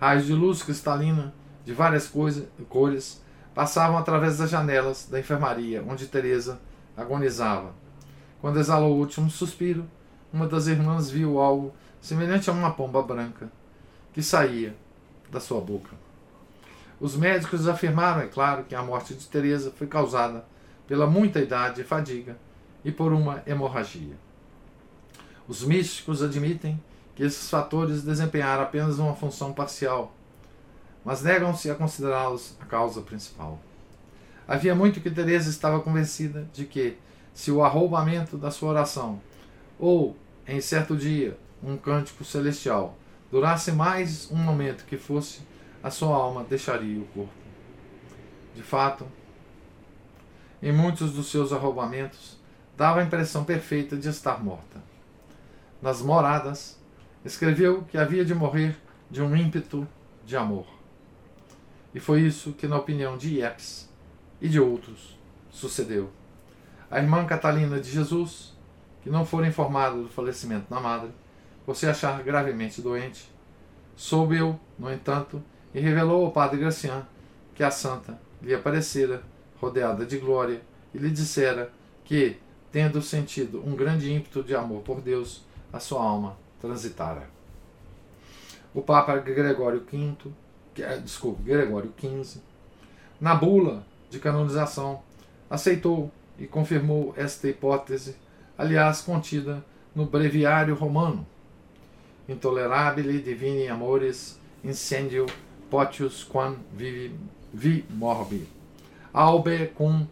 [0.00, 1.34] Raios de luz cristalina
[1.66, 2.10] de várias
[2.70, 3.22] cores
[3.54, 6.58] passavam através das janelas da enfermaria onde Teresa
[6.96, 7.74] agonizava.
[8.40, 9.84] Quando exalou o último suspiro,
[10.32, 13.52] uma das irmãs viu algo semelhante a uma pomba branca
[14.14, 14.74] que saía
[15.30, 16.07] da sua boca.
[17.00, 20.44] Os médicos afirmaram, é claro, que a morte de Teresa foi causada
[20.86, 22.36] pela muita idade e fadiga
[22.84, 24.16] e por uma hemorragia.
[25.46, 26.82] Os místicos admitem
[27.14, 30.14] que esses fatores desempenharam apenas uma função parcial
[31.08, 33.58] mas negam-se a considerá-los a causa principal.
[34.46, 36.98] Havia muito que Teresa estava convencida de que,
[37.32, 39.18] se o arroubamento da sua oração,
[39.78, 40.14] ou,
[40.46, 42.94] em certo dia, um cântico celestial,
[43.30, 45.40] durasse mais um momento que fosse,
[45.82, 47.32] a sua alma deixaria o corpo.
[48.54, 49.06] De fato,
[50.62, 52.36] em muitos dos seus arroubamentos,
[52.76, 54.82] dava a impressão perfeita de estar morta.
[55.80, 56.78] Nas moradas,
[57.24, 58.76] escreveu que havia de morrer
[59.10, 59.86] de um ímpeto
[60.24, 60.66] de amor.
[61.94, 63.88] E foi isso que, na opinião de Iepes
[64.40, 65.16] e de outros,
[65.50, 66.10] sucedeu.
[66.90, 68.56] A irmã Catalina de Jesus,
[69.02, 71.10] que não fora informada do falecimento da madre,
[71.64, 73.30] por se achar gravemente doente,
[73.96, 75.42] soube-o, no entanto,
[75.74, 77.06] e revelou ao padre Gracian
[77.54, 79.22] que a santa lhe aparecera,
[79.60, 80.62] rodeada de glória,
[80.94, 81.72] e lhe dissera
[82.04, 82.36] que,
[82.70, 87.28] tendo sentido um grande ímpeto de amor por Deus, a sua alma transitara.
[88.72, 90.30] O Papa Gregório V
[90.82, 92.40] é, desculpe, Gregório XV,
[93.20, 95.02] na bula de canonização,
[95.50, 98.16] aceitou e confirmou esta hipótese,
[98.56, 101.26] aliás contida no Breviário Romano.
[102.28, 105.26] Intolerabile divini amores incendio
[105.70, 107.12] potius quam vi,
[107.52, 108.48] vi morbi.
[109.12, 110.06] Albe cum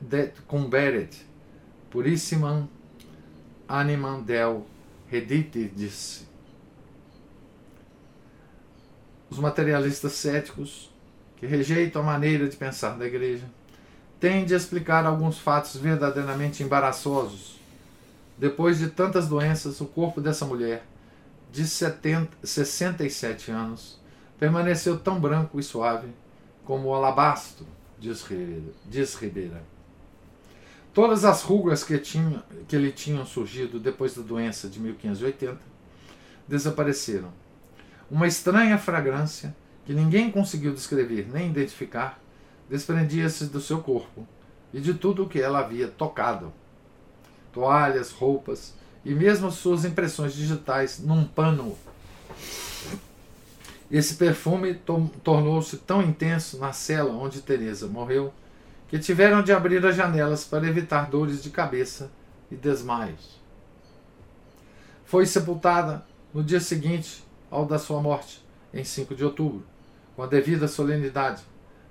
[0.00, 1.26] decumberit
[1.90, 2.68] purissimam
[3.68, 4.66] animam del
[5.10, 6.30] reditidis
[9.30, 10.90] os materialistas céticos,
[11.36, 13.44] que rejeitam a maneira de pensar da igreja,
[14.18, 17.58] tendem a explicar alguns fatos verdadeiramente embaraçosos.
[18.36, 20.84] Depois de tantas doenças, o corpo dessa mulher,
[21.52, 23.99] de 70, 67 anos,
[24.40, 26.08] permaneceu tão branco e suave
[26.64, 27.66] como o alabastro,
[27.98, 28.72] diz Ribeira.
[28.86, 29.62] Diz Ribeira.
[30.94, 35.60] Todas as rugas que, tinha, que lhe tinham surgido depois da doença de 1580
[36.48, 37.30] desapareceram
[38.10, 42.20] uma estranha fragrância, que ninguém conseguiu descrever nem identificar,
[42.68, 44.26] desprendia-se do seu corpo
[44.72, 46.52] e de tudo o que ela havia tocado.
[47.52, 48.74] Toalhas, roupas
[49.04, 51.76] e mesmo suas impressões digitais num pano.
[53.90, 58.32] Esse perfume to tornou-se tão intenso na cela onde Teresa morreu
[58.88, 62.10] que tiveram de abrir as janelas para evitar dores de cabeça
[62.50, 63.40] e desmaios.
[65.04, 69.64] Foi sepultada no dia seguinte ao da sua morte, em 5 de outubro,
[70.14, 71.42] com a devida solenidade,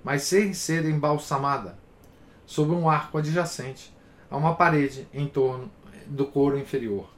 [0.02, 1.78] mas sem ser embalsamada,
[2.46, 3.94] sob um arco adjacente
[4.30, 5.70] a uma parede em torno
[6.06, 7.10] do coro inferior.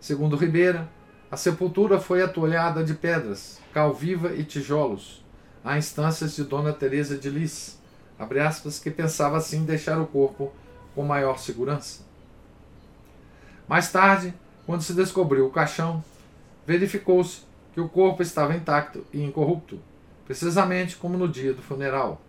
[0.00, 0.88] Segundo Ribeira,
[1.32, 5.24] a sepultura foi atolhada de pedras, cal viva e tijolos,
[5.64, 7.80] a instâncias de Dona Teresa de Lis,
[8.18, 10.52] aspas, que pensava assim deixar o corpo
[10.94, 12.02] com maior segurança.
[13.66, 14.34] Mais tarde,
[14.66, 16.04] quando se descobriu o caixão,
[16.66, 17.40] verificou-se
[17.72, 19.80] que o corpo estava intacto e incorrupto,
[20.26, 22.20] precisamente como no dia do funeral.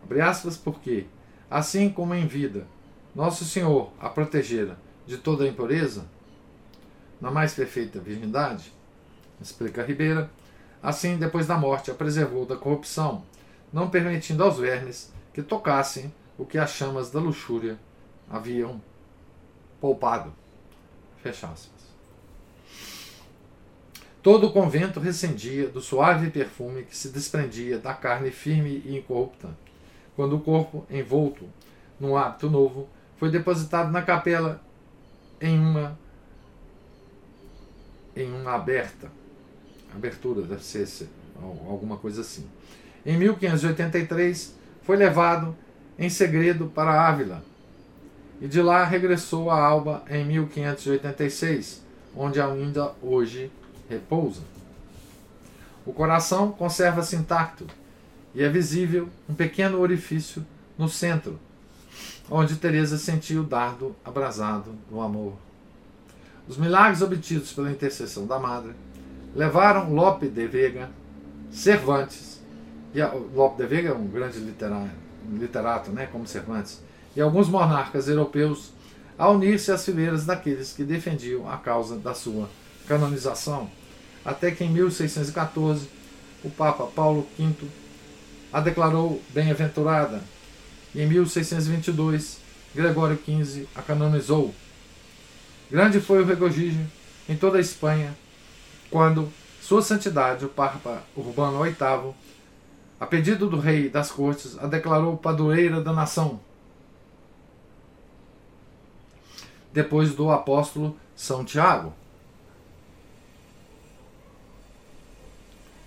[0.00, 1.06] Abre aspas, porque,
[1.50, 2.68] assim como em vida,
[3.16, 6.06] Nosso Senhor a protegera de toda a impureza,
[7.20, 8.72] na mais perfeita virgindade,
[9.40, 10.30] explica Ribeira,
[10.82, 13.24] assim depois da morte a preservou da corrupção,
[13.72, 17.78] não permitindo aos vermes que tocassem o que as chamas da luxúria
[18.30, 18.80] haviam
[19.80, 20.32] poupado.
[21.22, 21.78] Fecha aspas.
[24.22, 29.48] Todo o convento recendia do suave perfume que se desprendia da carne firme e incorrupta,
[30.16, 31.48] quando o corpo, envolto
[31.98, 34.60] num hábito novo, foi depositado na capela
[35.40, 35.98] em uma
[38.22, 39.10] em uma aberta
[39.94, 41.08] abertura deve ser
[41.40, 42.46] alguma coisa assim.
[43.04, 45.56] Em 1583 foi levado
[45.98, 47.42] em segredo para Ávila
[48.40, 51.82] e de lá regressou a Alba em 1586,
[52.16, 53.50] onde ainda hoje
[53.88, 54.42] repousa.
[55.84, 57.66] O coração conserva-se intacto
[58.34, 61.38] e é visível um pequeno orifício no centro,
[62.30, 65.47] onde Teresa sentiu o dardo abrasado do amor.
[66.48, 68.72] Os milagres obtidos pela intercessão da Madre
[69.36, 70.88] levaram Lope de Vega,
[71.50, 72.40] Cervantes,
[72.94, 76.82] e a, Lope de Vega é um grande literato, né, como Cervantes,
[77.14, 78.72] e alguns monarcas europeus
[79.18, 82.48] a unir-se às fileiras daqueles que defendiam a causa da sua
[82.86, 83.68] canonização,
[84.24, 85.88] até que em 1614
[86.42, 87.68] o Papa Paulo V
[88.50, 90.22] a declarou bem-aventurada
[90.94, 92.38] e em 1622
[92.74, 94.54] Gregório XV a canonizou.
[95.70, 96.80] Grande foi o regozijo
[97.28, 98.16] em toda a Espanha
[98.90, 102.14] quando Sua Santidade, o Papa Urbano VIII,
[102.98, 106.40] a pedido do rei das cortes, a declarou padroeira da nação.
[109.72, 111.92] Depois do apóstolo São Tiago.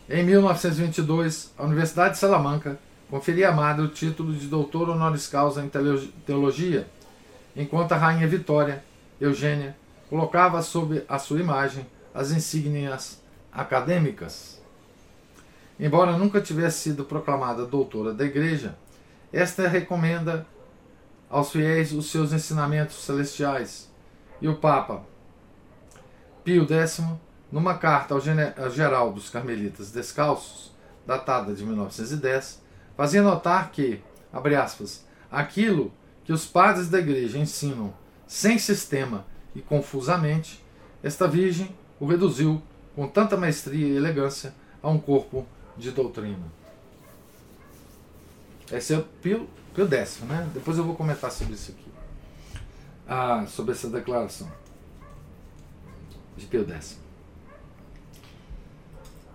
[0.07, 2.77] Em 1922, a Universidade de Salamanca
[3.09, 5.71] conferia a madre o título de doutor honoris causa em
[6.25, 6.87] teologia,
[7.55, 8.83] enquanto a rainha Vitória,
[9.21, 9.77] Eugênia,
[10.09, 13.21] colocava sob a sua imagem as insígnias
[13.53, 14.59] acadêmicas.
[15.79, 18.75] Embora nunca tivesse sido proclamada doutora da Igreja,
[19.31, 20.45] esta recomenda
[21.29, 23.89] aos fiéis os seus ensinamentos celestiais,
[24.41, 25.03] e o Papa
[26.43, 27.01] Pio X
[27.51, 30.71] numa carta ao geral dos Carmelitas Descalços,
[31.05, 32.61] datada de 1910,
[32.97, 34.01] fazia notar que,
[34.33, 37.93] abre aspas, aquilo que os padres da igreja ensinam
[38.31, 40.63] sem sistema e confusamente,
[41.03, 42.61] esta virgem o reduziu
[42.95, 46.45] com tanta maestria e elegância a um corpo de doutrina.
[48.71, 50.49] Esse é o Pio, Pio X, né?
[50.53, 51.91] Depois eu vou comentar sobre isso aqui.
[53.05, 54.49] Ah, sobre essa declaração
[56.37, 56.97] de Pio X.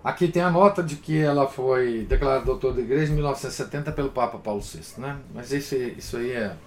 [0.03, 4.09] Aqui tem a nota de que ela foi declarada doutora da igreja em 1970 pelo
[4.09, 5.19] Papa Paulo VI, né?
[5.35, 6.57] Mas isso, isso aí é.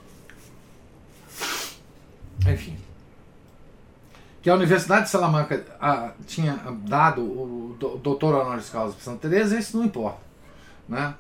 [2.47, 2.77] Enfim.
[4.43, 6.55] Que a Universidade de Salamanca a, tinha
[6.87, 10.21] dado o doutor honoris causa para Santa Teresa, isso não importa,
[10.89, 11.15] né?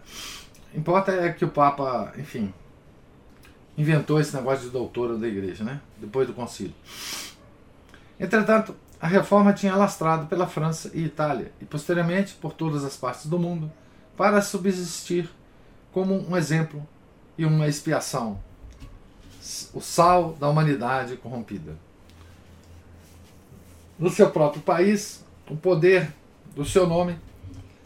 [0.74, 2.52] Importa é que o Papa, enfim,
[3.76, 5.80] inventou esse negócio de doutora da igreja, né?
[5.98, 6.74] Depois do concílio.
[8.18, 13.26] Entretanto, a reforma tinha alastrado pela França e Itália e posteriormente por todas as partes
[13.26, 13.72] do mundo
[14.16, 15.28] para subsistir
[15.90, 16.87] como um exemplo
[17.38, 18.38] e uma expiação,
[19.72, 21.76] o sal da humanidade corrompida.
[23.98, 26.12] No seu próprio país, o poder
[26.55, 27.18] do seu nome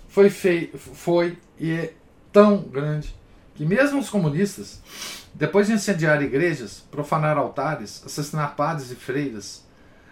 [0.08, 1.94] foi, feio, foi e é
[2.32, 3.14] tão grande
[3.54, 4.80] que mesmo os comunistas,
[5.32, 9.64] depois de incendiar igrejas, profanar altares, assassinar padres e freiras,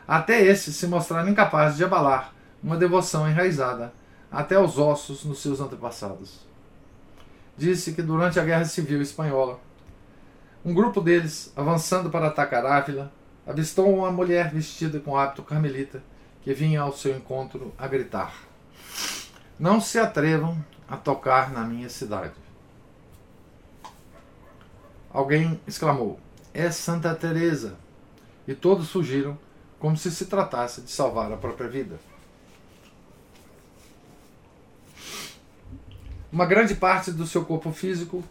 [0.06, 3.92] até estes se mostraram incapazes de abalar uma devoção enraizada
[4.30, 6.40] até os ossos nos seus antepassados.
[7.56, 9.60] Disse que durante a Guerra Civil Espanhola,
[10.64, 13.12] um grupo deles, avançando para atacar Ávila,
[13.46, 16.02] avistou uma mulher vestida com hábito carmelita
[16.42, 18.32] que vinha ao seu encontro a gritar:
[19.58, 22.34] Não se atrevam a tocar na minha cidade.
[25.10, 26.20] Alguém exclamou:
[26.54, 27.76] É Santa Teresa.
[28.46, 29.38] E todos fugiram
[29.78, 31.98] como se se tratasse de salvar a própria vida.
[36.30, 38.24] Uma grande parte do seu corpo físico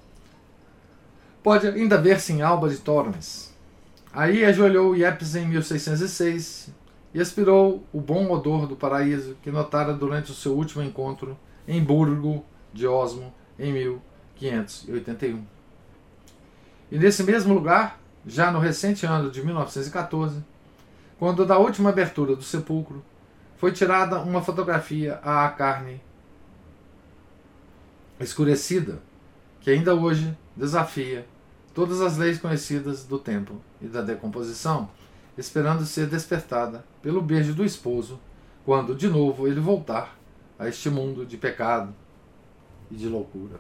[1.43, 3.53] pode ainda ver-se em Alba de Tormes.
[4.13, 6.69] Aí ajoelhou Iepes em 1606
[7.13, 11.83] e aspirou o bom odor do paraíso que notara durante o seu último encontro em
[11.83, 15.43] Burgo de Osmo em 1581.
[16.91, 20.43] E nesse mesmo lugar, já no recente ano de 1914,
[21.17, 23.03] quando da última abertura do sepulcro
[23.57, 26.01] foi tirada uma fotografia à carne
[28.19, 29.01] escurecida,
[29.61, 31.25] que ainda hoje desafia
[31.73, 34.89] todas as leis conhecidas do tempo e da decomposição,
[35.37, 38.19] esperando ser despertada pelo beijo do esposo,
[38.65, 40.17] quando de novo ele voltar
[40.59, 41.93] a este mundo de pecado
[42.89, 43.59] e de loucura.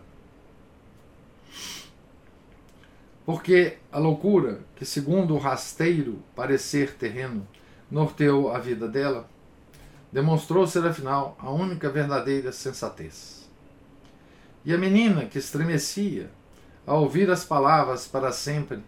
[3.25, 7.47] Porque a loucura, que segundo o rasteiro parecer terreno
[7.89, 9.29] norteou a vida dela,
[10.11, 13.40] demonstrou ser afinal a única verdadeira sensatez.
[14.63, 16.29] E a menina, que estremecia
[16.85, 18.83] ao ouvir as palavras para sempre,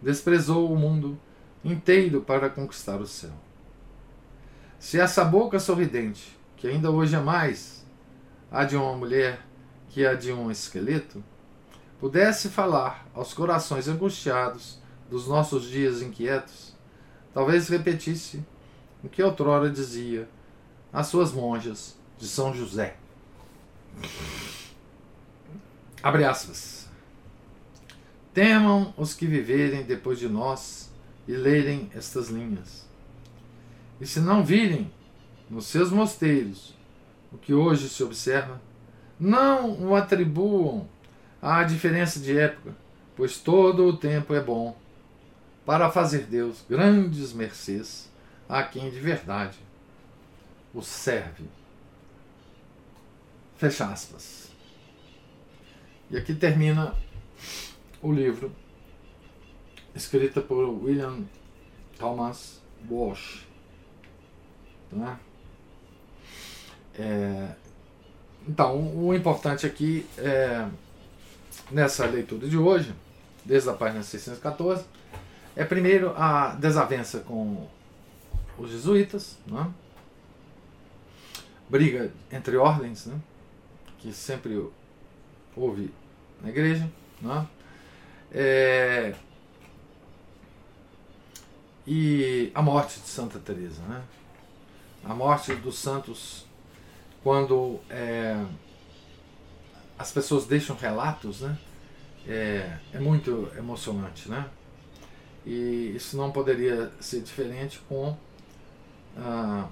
[0.00, 1.18] desprezou o mundo
[1.64, 3.32] inteiro para conquistar o céu.
[4.78, 7.86] Se essa boca sorridente, que ainda hoje é mais
[8.50, 9.40] a de uma mulher
[9.88, 11.22] que a de um esqueleto,
[12.00, 16.74] pudesse falar aos corações angustiados dos nossos dias inquietos,
[17.32, 18.44] talvez repetisse
[19.04, 20.28] o que outrora dizia
[20.92, 22.96] às suas monjas de São José.
[26.02, 26.88] Abre aspas.
[28.34, 30.90] Temam os que viverem depois de nós
[31.28, 32.86] e lerem estas linhas.
[34.00, 34.90] E se não virem
[35.48, 36.74] nos seus mosteiros
[37.30, 38.60] o que hoje se observa,
[39.18, 40.88] não o atribuam
[41.40, 42.74] à diferença de época,
[43.14, 44.76] pois todo o tempo é bom
[45.64, 48.10] para fazer Deus grandes mercês
[48.48, 49.58] a quem de verdade
[50.74, 51.44] o serve.
[53.56, 54.41] Fecha aspas.
[56.12, 56.94] E aqui termina
[58.02, 58.52] o livro,
[59.94, 61.24] escrito por William
[61.98, 62.60] Thomas
[62.90, 63.46] Walsh.
[64.90, 65.18] Tá?
[66.98, 67.54] É,
[68.46, 70.68] então, o importante aqui é,
[71.70, 72.94] nessa leitura de hoje,
[73.42, 74.84] desde a página 614,
[75.56, 77.66] é primeiro a desavença com
[78.58, 79.72] os jesuítas, né?
[81.70, 83.18] briga entre ordens, né?
[83.98, 84.70] que sempre
[85.56, 85.90] houve
[86.42, 86.90] na igreja,
[87.20, 87.46] né?
[88.32, 89.14] É,
[91.86, 94.02] e a morte de Santa Teresa, né?
[95.04, 96.46] a morte dos santos
[97.22, 98.44] quando é,
[99.98, 101.58] as pessoas deixam relatos, né?
[102.26, 104.48] É, é muito emocionante, né?
[105.44, 108.16] E isso não poderia ser diferente com
[109.16, 109.68] a,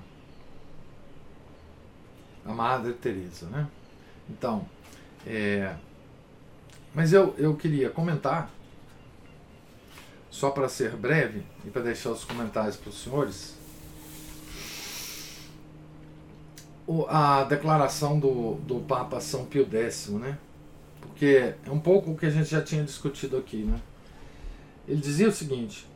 [2.45, 3.69] a Madre Teresa, né?
[4.29, 4.67] Então,
[5.27, 5.75] é,
[6.95, 8.51] mas eu, eu queria comentar,
[10.31, 13.59] só para ser breve e para deixar os comentários para os senhores,
[17.09, 20.39] a declaração do, do Papa São Pio X, né?
[21.01, 23.81] Porque é um pouco o que a gente já tinha discutido aqui, né?
[24.89, 25.87] Ele dizia o seguinte,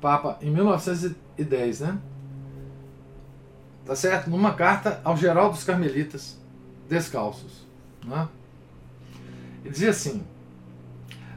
[0.00, 1.98] Papa, em 1910, né?
[3.84, 4.28] Tá certo?
[4.28, 6.36] Numa carta ao geral dos carmelitas
[6.88, 7.64] descalços,
[8.04, 8.28] né?
[9.66, 10.24] Ele dizia assim: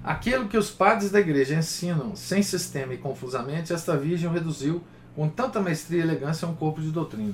[0.04, 4.84] Aquilo que os padres da igreja ensinam sem sistema e confusamente, esta virgem reduziu
[5.16, 7.34] com tanta maestria e elegância a um corpo de doutrina.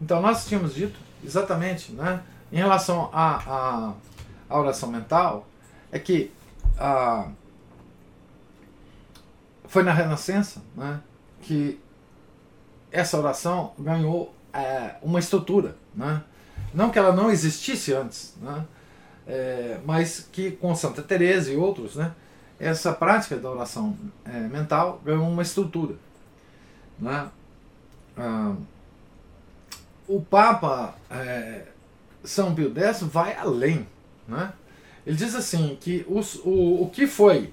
[0.00, 3.92] Então, nós tínhamos dito exatamente, né, em relação à,
[4.48, 5.46] oração mental,
[5.92, 6.32] é que
[6.78, 7.28] a,
[9.66, 11.00] foi na Renascença né,
[11.42, 11.78] que
[12.90, 15.76] essa oração ganhou é, uma estrutura.
[15.94, 16.22] Né?
[16.72, 18.64] Não que ela não existisse antes, né?
[19.26, 22.12] É, mas que com Santa Teresa e outros, né,
[22.58, 25.96] essa prática da oração é, mental ganhou uma estrutura.
[26.98, 27.28] Né?
[28.16, 28.54] Ah,
[30.06, 31.66] o Papa é,
[32.22, 33.86] São Pio X vai além.
[34.28, 34.52] Né?
[35.06, 37.52] Ele diz assim que os, o, o que foi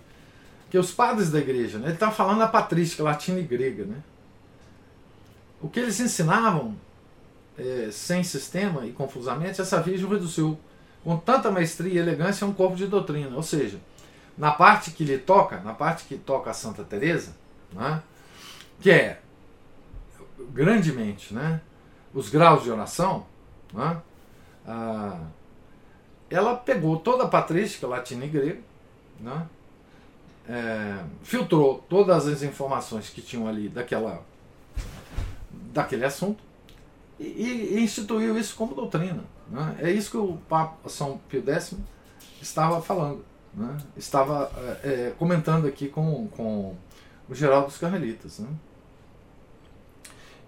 [0.69, 3.97] que os padres da igreja, né, ele está falando a patrística latina e grega, né?
[5.61, 6.77] o que eles ensinavam
[7.57, 10.57] é, sem sistema e confusamente, essa virgem reduziu
[11.03, 13.35] com tanta maestria e elegância um corpo de doutrina.
[13.35, 13.79] Ou seja,
[14.37, 17.35] na parte que lhe toca, na parte que toca a Santa Teresa,
[17.73, 18.01] né,
[18.79, 19.19] que é
[20.51, 21.61] grandemente, né,
[22.13, 23.25] os graus de oração,
[23.73, 24.01] né?
[26.29, 28.59] ela pegou toda a patrística latina e grega,
[29.19, 29.47] né?
[30.47, 34.23] É, filtrou todas as informações que tinham ali daquela,
[35.51, 36.43] daquele assunto
[37.19, 39.23] e, e instituiu isso como doutrina.
[39.51, 39.75] Né?
[39.79, 41.75] É isso que o Papa São Pio X
[42.41, 43.23] estava falando,
[43.53, 43.77] né?
[43.97, 44.49] estava
[44.83, 46.75] é, é comentando aqui com, com
[47.29, 48.39] o Geraldo dos Carmelitas.
[48.39, 48.47] Né?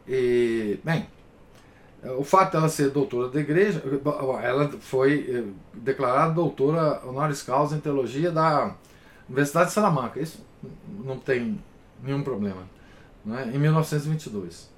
[0.07, 1.05] E, bem,
[2.17, 3.81] o fato dela ser doutora da igreja,
[4.41, 8.75] ela foi eh, declarada doutora honoris causa em teologia da
[9.27, 10.19] Universidade de Salamanca.
[10.19, 10.45] Isso
[11.03, 11.61] não tem
[12.01, 12.63] nenhum problema.
[13.23, 13.51] Né?
[13.53, 14.72] Em 1922.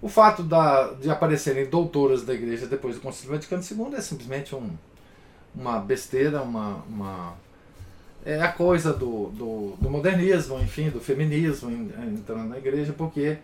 [0.00, 4.54] O fato da, de aparecerem doutoras da igreja depois do Concílio Vaticano II é simplesmente
[4.54, 4.70] um,
[5.54, 7.34] uma besteira, uma, uma,
[8.24, 13.38] é a coisa do, do, do modernismo, enfim, do feminismo entrando na igreja, porque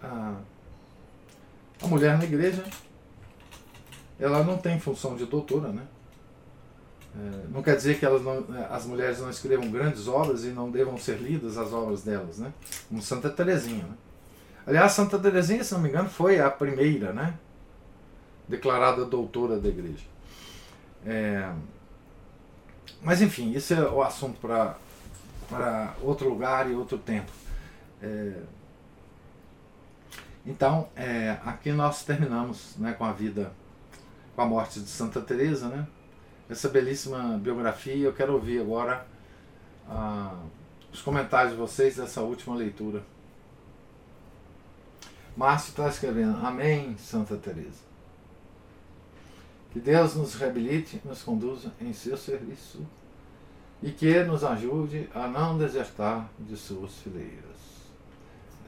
[0.00, 0.36] ah,
[1.82, 2.64] a mulher na igreja,
[4.20, 5.82] ela não tem função de doutora, né?
[7.14, 10.70] É, não quer dizer que elas não, as mulheres não escrevam grandes obras e não
[10.70, 12.52] devam ser lidas as obras delas, né?
[12.88, 13.94] Como Santa Teresinha, né?
[14.66, 17.34] Aliás, Santa Teresinha, se não me engano, foi a primeira, né?
[18.48, 20.04] Declarada doutora da igreja.
[21.04, 21.52] É,
[23.02, 27.30] mas enfim, isso é o assunto para outro lugar e outro tempo.
[28.00, 28.34] É,
[30.44, 33.52] então, é, aqui nós terminamos né, com a vida,
[34.34, 35.86] com a morte de Santa Teresa, né?
[36.50, 38.04] Essa belíssima biografia.
[38.04, 39.06] Eu quero ouvir agora
[39.88, 40.36] ah,
[40.92, 43.02] os comentários de vocês dessa última leitura.
[45.36, 47.92] Márcio está escrevendo, Amém, Santa Teresa.
[49.72, 52.86] Que Deus nos reabilite, nos conduza em seu serviço
[53.82, 57.56] e que nos ajude a não desertar de suas fileiras.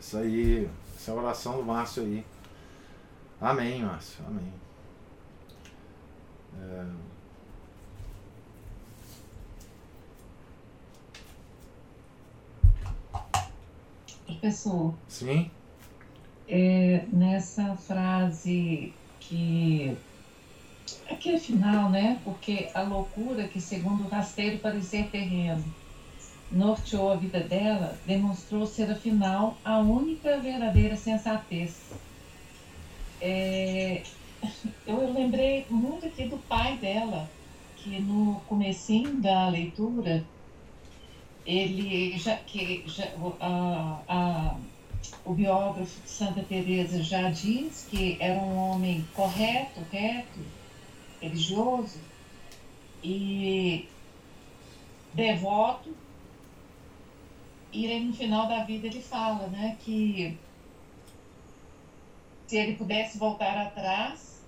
[0.00, 2.24] Isso aí, essa é oração do Márcio aí.
[3.40, 4.52] Amém, Márcio, amém.
[6.58, 6.86] É...
[14.26, 14.94] Professor.
[15.06, 15.50] Sim.
[16.56, 20.04] É, nessa frase que
[21.06, 22.20] aqui é final, né?
[22.24, 25.74] Porque a loucura que segundo o rasteiro parecia terreno
[26.50, 31.88] norteou a vida dela, demonstrou ser afinal a única verdadeira sensatez.
[33.20, 34.02] É,
[34.86, 37.36] eu lembrei muito aqui do pai dela,
[37.74, 40.32] que no comecinho da leitura,
[41.44, 43.04] ele já que já,
[43.40, 44.04] a,
[44.56, 44.64] a,
[45.24, 50.40] o biógrafo de Santa Teresa já diz que era um homem correto, reto,
[51.20, 51.98] religioso
[53.02, 53.88] e
[55.12, 55.94] devoto.
[57.72, 60.38] E aí, no final da vida ele fala, né, que
[62.46, 64.44] se ele pudesse voltar atrás,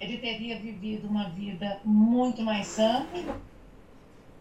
[0.00, 3.40] ele teria vivido uma vida muito mais santa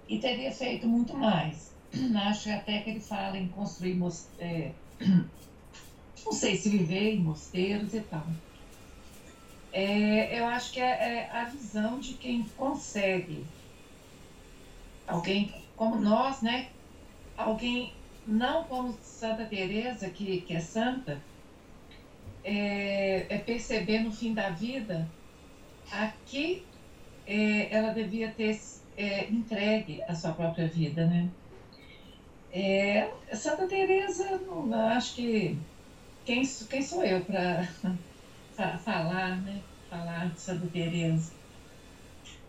[0.07, 1.74] e teria feito muito mais.
[2.28, 3.99] Acho até que ele fala em construir
[4.39, 4.71] é,
[6.26, 8.26] não sei se viver em mosteiros e tal.
[9.72, 13.43] É, eu acho que é, é, a visão de quem consegue,
[15.08, 16.70] alguém como nós, né?
[17.36, 17.93] Alguém
[18.28, 21.20] não como Santa Teresa que, que é santa,
[22.43, 25.08] é, é perceber no fim da vida
[25.91, 26.64] aqui
[27.26, 28.60] é, ela devia ter
[28.97, 31.30] é, entregue a sua própria vida, né?
[32.54, 35.58] É, Santa Teresa, não, acho que
[36.24, 37.68] quem, quem sou eu para
[38.78, 39.60] falar, né?
[39.89, 41.32] Falar de Santa Teresa.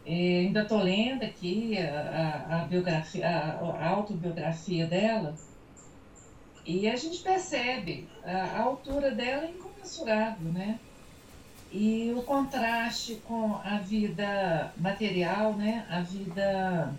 [0.05, 5.35] É, ainda estou lendo aqui a, a, a biografia, a, a, autobiografia dela
[6.67, 10.79] e a gente percebe a, altura dela é incomensurável, né?
[11.73, 16.95] E o contraste com a vida material, né, a vida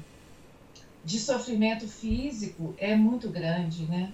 [1.06, 4.12] de sofrimento físico é muito grande, né?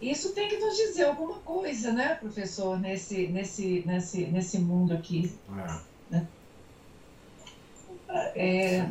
[0.00, 5.32] Isso tem que nos dizer alguma coisa, né, professor, nesse, nesse, nesse, nesse mundo aqui.
[5.50, 5.80] É.
[6.14, 6.28] Né?
[8.34, 8.88] É,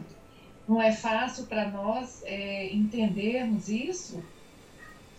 [0.68, 4.24] não é fácil para nós é, entendermos isso.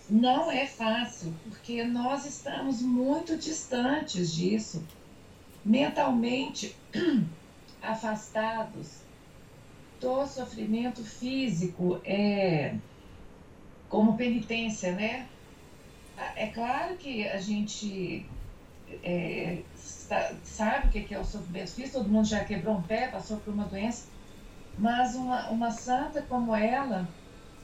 [0.08, 4.84] Não é fácil, porque nós estamos muito distantes disso
[5.64, 6.74] mentalmente
[7.82, 9.09] afastados
[10.01, 12.74] do sofrimento físico é
[13.88, 15.28] como penitência, né?
[16.36, 18.26] É claro que a gente
[19.03, 19.59] é,
[20.42, 23.53] sabe o que é o sofrimento físico, todo mundo já quebrou um pé, passou por
[23.53, 24.07] uma doença,
[24.78, 27.09] mas uma, uma santa como ela,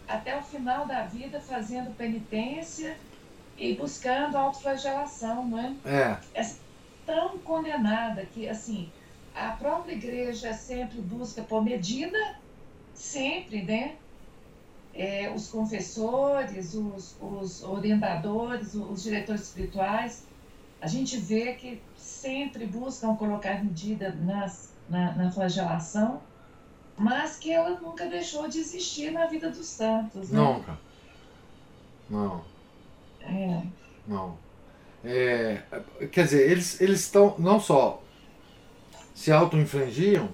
[0.07, 2.97] até o final da vida fazendo penitência
[3.57, 5.75] e buscando autoflagelação, não é?
[5.85, 6.19] É.
[6.35, 6.59] Essa
[7.07, 8.91] tão condenada que, assim,
[9.37, 12.19] a própria igreja sempre busca por medida,
[12.95, 13.97] sempre, né?
[14.95, 20.27] É, os confessores, os, os orientadores, os diretores espirituais,
[20.81, 26.23] a gente vê que sempre buscam colocar medida nas, na, na flagelação,
[26.97, 30.31] mas que ela nunca deixou de existir na vida dos santos.
[30.31, 30.41] Né?
[30.41, 30.79] Nunca.
[32.09, 32.43] Não.
[33.21, 33.63] É.
[34.07, 34.39] Não.
[35.05, 35.63] É,
[36.11, 38.03] quer dizer, eles eles estão não só
[39.17, 40.29] se auto-infligiam,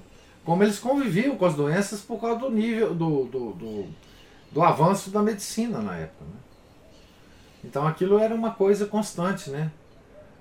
[0.44, 3.86] como eles conviviam com as doenças por causa do nível do, do, do,
[4.50, 6.24] do avanço da medicina na época.
[6.24, 6.40] Né?
[7.64, 9.70] Então aquilo era uma coisa constante, né?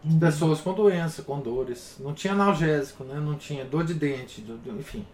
[0.03, 0.17] Uhum.
[0.17, 1.97] Pessoas com doença, com dores.
[1.99, 3.19] Não tinha analgésico, né?
[3.19, 5.05] não tinha dor de dente, do, do, enfim.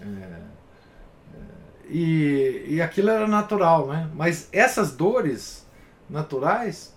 [0.00, 0.40] É, é,
[1.88, 4.10] e, e aquilo era natural, né?
[4.12, 5.64] Mas essas dores
[6.10, 6.92] naturais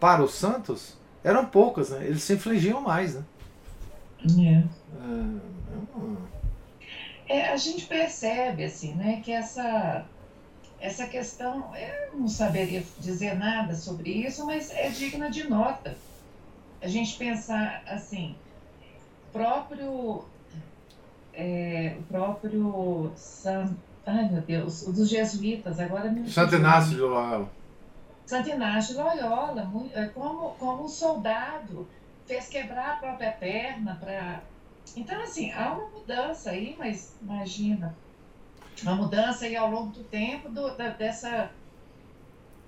[0.00, 2.04] para os santos eram poucas, né?
[2.04, 3.22] Eles se infligiam mais, né?
[4.24, 4.64] É.
[7.28, 10.06] É, é, a gente percebe assim, né, que essa
[10.80, 15.96] essa questão, eu não saberia dizer nada sobre isso, mas é digna de nota.
[16.80, 18.36] A gente pensar assim,
[19.32, 20.24] próprio
[21.34, 27.00] é, o próprio San, ai meu Deus, o dos jesuítas, agora me Santo Inácio de
[27.00, 27.48] Loyola.
[28.26, 31.88] Santo Inácio de Loyola, é, como, como um soldado,
[32.28, 34.42] fez quebrar a própria perna para.
[34.94, 37.96] Então, assim, há uma mudança aí, mas imagina,
[38.82, 41.50] uma mudança aí ao longo do tempo do, da, dessa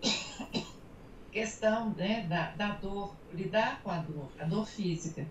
[1.31, 5.27] questão né, da, da dor, lidar com a dor, a dor física.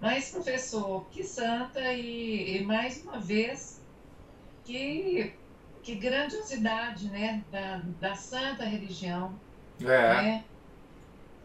[0.00, 3.80] Mas, professor, que santa e, e mais uma vez,
[4.64, 5.34] que
[5.84, 9.38] que grandiosidade né, da, da santa religião.
[9.82, 9.84] É.
[9.84, 10.44] Né?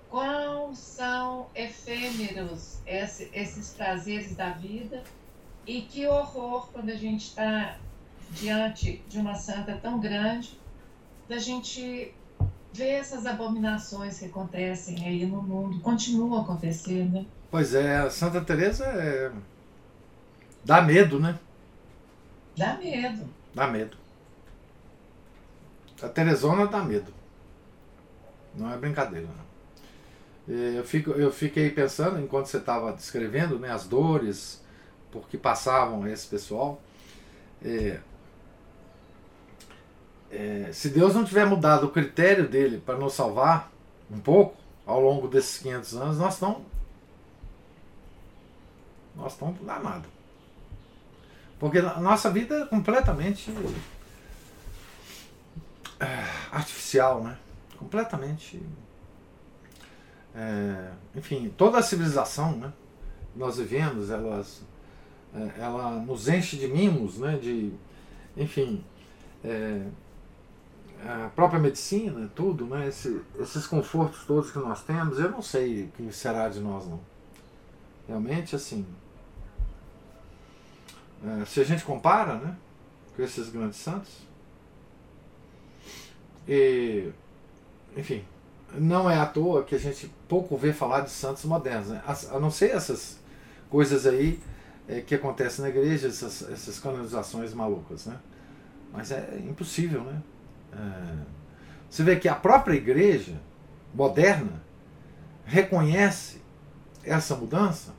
[0.10, 5.04] Quão são efêmeros esse, esses prazeres da vida
[5.68, 7.78] e que horror quando a gente está
[8.32, 10.60] diante de uma santa tão grande,
[11.28, 12.14] da gente
[12.74, 17.20] ver essas abominações que acontecem aí no mundo, continuam acontecendo.
[17.20, 17.26] Né?
[17.50, 19.32] Pois é, Santa Teresa é...
[20.64, 21.38] dá medo, né?
[22.56, 23.30] Dá medo.
[23.54, 23.98] Dá medo.
[26.02, 27.14] A Teresona dá medo.
[28.56, 29.28] Não é brincadeira.
[29.28, 29.49] Não.
[30.50, 34.64] Eu, fico, eu fiquei pensando, enquanto você estava descrevendo né, as dores
[35.12, 36.82] por que passavam esse pessoal,
[37.64, 38.00] é,
[40.32, 43.72] é, se Deus não tiver mudado o critério dele para nos salvar
[44.10, 46.64] um pouco ao longo desses 500 anos, nós estamos
[49.16, 50.10] nós estamos danados.
[51.60, 53.54] Porque a nossa vida é completamente
[56.52, 57.38] artificial, né?
[57.78, 58.62] Completamente.
[60.36, 62.72] É, enfim, toda a civilização, né?
[63.36, 64.62] Nós vivemos, elas,
[65.34, 67.38] é, ela nos enche de mimos, né?
[67.38, 67.74] De,
[68.38, 68.84] enfim,
[69.44, 69.86] é,
[71.06, 72.88] a própria medicina, tudo, né?
[72.88, 76.88] Esse, esses confortos todos que nós temos, eu não sei o que será de nós,
[76.88, 77.00] não.
[78.08, 78.86] Realmente, assim,
[81.26, 82.56] é, se a gente compara, né?
[83.16, 84.30] Com esses grandes santos,
[86.48, 87.12] e,
[87.96, 88.24] enfim,
[88.74, 92.02] não é à toa que a gente pouco vê falar de santos modernos, né?
[92.06, 93.20] a, a não ser essas
[93.70, 94.40] coisas aí
[94.88, 98.18] é, que acontecem na igreja, essas, essas canonizações malucas, né?
[98.92, 100.22] Mas é impossível, né?
[100.74, 101.40] É,
[101.90, 103.40] você vê que a própria igreja
[103.94, 104.62] moderna
[105.46, 106.42] reconhece
[107.04, 107.94] essa mudança,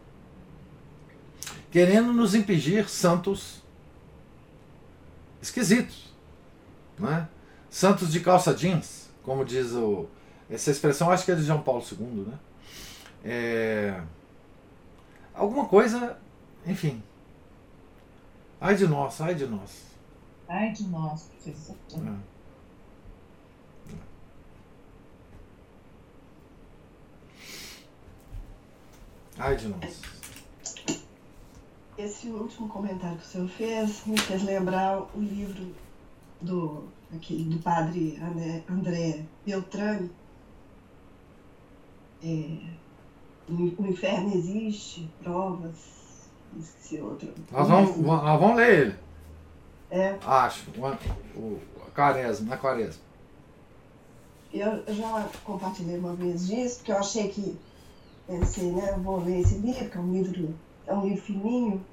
[1.71, 3.63] querendo nos impedir santos
[5.43, 6.15] esquisitos,
[6.99, 7.29] né?
[7.69, 10.09] santos de calça jeans, como diz o,
[10.51, 12.39] essa expressão, acho que é de João Paulo II, né?
[13.25, 14.03] É,
[15.35, 16.19] alguma coisa,
[16.67, 17.03] enfim.
[18.61, 19.91] Ai de nós, ai de nós.
[20.49, 21.77] Ai de nós, professor.
[21.95, 22.31] É.
[29.39, 30.03] Ai de nós.
[31.97, 35.75] Esse último comentário que o senhor fez me fez lembrar o livro
[36.41, 38.19] do, aquele, do padre
[38.69, 40.11] André Beltrame.
[42.23, 42.59] É,
[43.49, 47.33] o inferno existe, provas, esqueci outro.
[47.51, 48.97] Nós vamos, nós vamos ler ele.
[49.91, 50.17] É.
[50.25, 50.71] Acho.
[50.71, 53.03] O, o, a quaresma, na quaresma.
[54.53, 57.57] Eu, eu já compartilhei uma vez disso, porque eu achei que
[58.27, 60.55] pensei, né, vou ler esse livro, que é um livro,
[60.87, 61.85] é um livro fininho.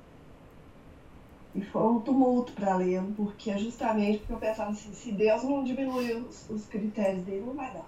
[1.55, 5.43] E foi um tumulto para ler, porque é justamente porque eu pensava assim, se Deus
[5.43, 7.85] não diminuir os, os, critérios dele, não vai dar.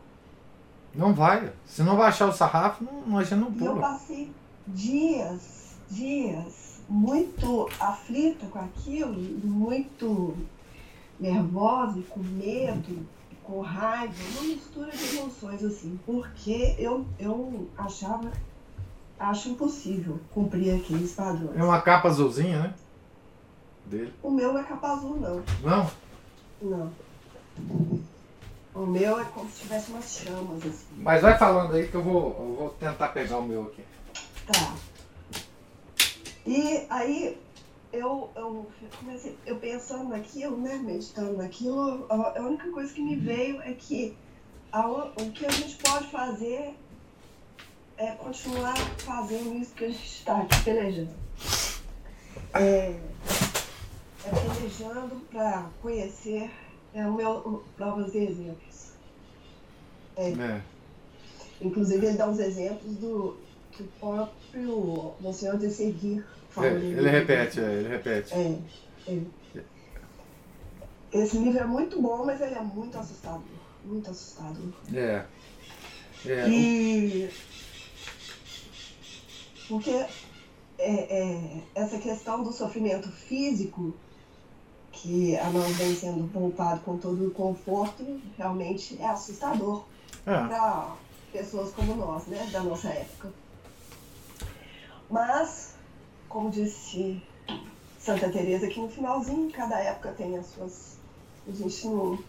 [0.93, 1.51] Não vai.
[1.65, 3.71] Se não baixar o sarrafo, não, a gente não pula.
[3.71, 4.31] Eu passei
[4.67, 9.13] dias, dias, muito aflita com aquilo,
[9.43, 10.35] muito
[11.19, 13.05] nervosa e com medo
[13.49, 18.31] com raiva, uma mistura de emoções, assim, porque eu, eu achava,
[19.19, 21.57] acho impossível cumprir aqueles padrões.
[21.57, 22.73] É uma capa azulzinha, né?
[23.87, 24.13] Dele.
[24.21, 25.43] O meu não é capa azul, não.
[25.63, 25.91] Não?
[26.61, 26.91] Não.
[28.79, 30.85] O meu é como se tivesse umas chamas, assim.
[30.95, 33.83] Mas vai falando aí que eu vou, eu vou tentar pegar o meu aqui.
[34.47, 34.73] Tá.
[36.45, 37.37] E aí,
[37.91, 43.17] eu, eu comecei, eu pensando naquilo, né, meditando naquilo, a, a única coisa que me
[43.17, 44.15] veio é que
[44.71, 46.73] a, o que a gente pode fazer
[47.97, 51.13] é continuar fazendo isso que a gente está aqui pelejando.
[52.53, 52.95] É,
[54.23, 56.49] é pelejando para conhecer
[56.93, 58.91] é, o meu, provas de exemplos.
[60.15, 60.61] É, é.
[61.61, 63.37] Inclusive, ele dá uns exemplos do
[63.71, 66.23] que o próprio Monsenhor de Seguir
[66.57, 68.33] é, ele repete, é, ele repete.
[68.33, 68.57] É,
[69.07, 69.21] é.
[71.11, 73.41] Esse livro é muito bom, mas ele é muito assustador.
[73.83, 74.73] Muito assustador.
[74.93, 75.25] É.
[76.25, 76.49] é.
[76.49, 77.29] E.
[79.67, 80.07] Porque é,
[80.79, 83.93] é, essa questão do sofrimento físico,
[84.91, 89.85] que a nós vem sendo poupado com todo o conforto, realmente é assustador
[90.25, 90.47] é.
[90.47, 90.95] para
[91.31, 93.31] pessoas como nós, né, da nossa época.
[95.09, 95.75] Mas
[96.29, 97.21] como disse
[97.97, 100.97] Santa Teresa, que no finalzinho cada época tem as suas.
[101.47, 102.19] A gente não.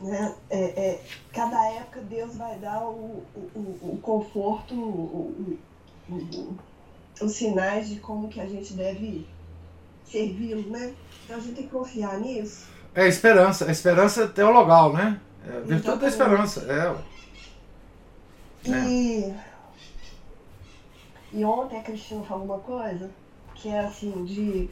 [0.00, 0.34] Né?
[0.48, 3.22] É, é, cada época Deus vai dar o,
[3.54, 5.58] o, o conforto, o,
[7.20, 9.26] os sinais de como que a gente deve
[10.10, 10.94] servi-lo, né?
[11.24, 12.66] Então a gente tem que confiar nisso.
[12.94, 15.20] É esperança, a esperança teologal, né?
[15.46, 16.66] É virtude da esperança.
[16.68, 16.96] É.
[18.68, 19.50] E é.
[21.32, 23.10] E ontem a Cristina falou uma coisa
[23.54, 24.68] que é assim, de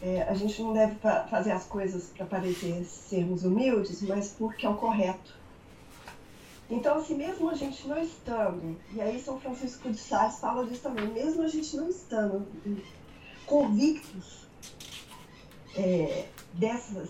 [0.00, 0.96] é, a gente não deve
[1.30, 5.34] fazer as coisas para parecer sermos humildes, mas porque é o correto.
[6.70, 10.82] Então, assim, mesmo a gente não estando, e aí São Francisco de Sales fala disso
[10.82, 12.46] também, mesmo a gente não estando
[13.46, 14.41] convictos
[15.76, 17.08] é, dessas,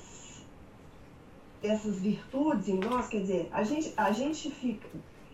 [1.61, 4.89] dessas virtudes em nós, quer dizer, a gente, a gente fica,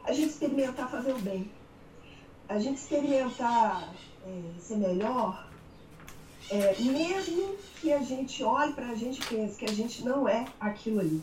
[0.04, 1.50] a gente experimentar fazer o bem,
[2.48, 3.92] a gente experimentar
[4.26, 5.46] é, ser melhor,
[6.50, 10.26] é, mesmo que a gente olhe para a gente e pense que a gente não
[10.28, 11.22] é aquilo ali.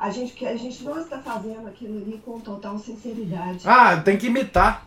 [0.00, 3.60] A gente, que a gente não está fazendo aquilo ali com total sinceridade.
[3.64, 4.86] Ah, tem que imitar.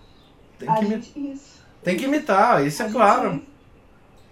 [0.60, 1.62] Tem a que, imi- gente, isso.
[1.84, 3.42] tem que imitar, isso A é gente- claro.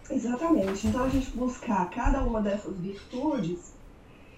[0.10, 0.88] Exatamente.
[0.88, 3.74] Então a gente buscar cada uma dessas virtudes,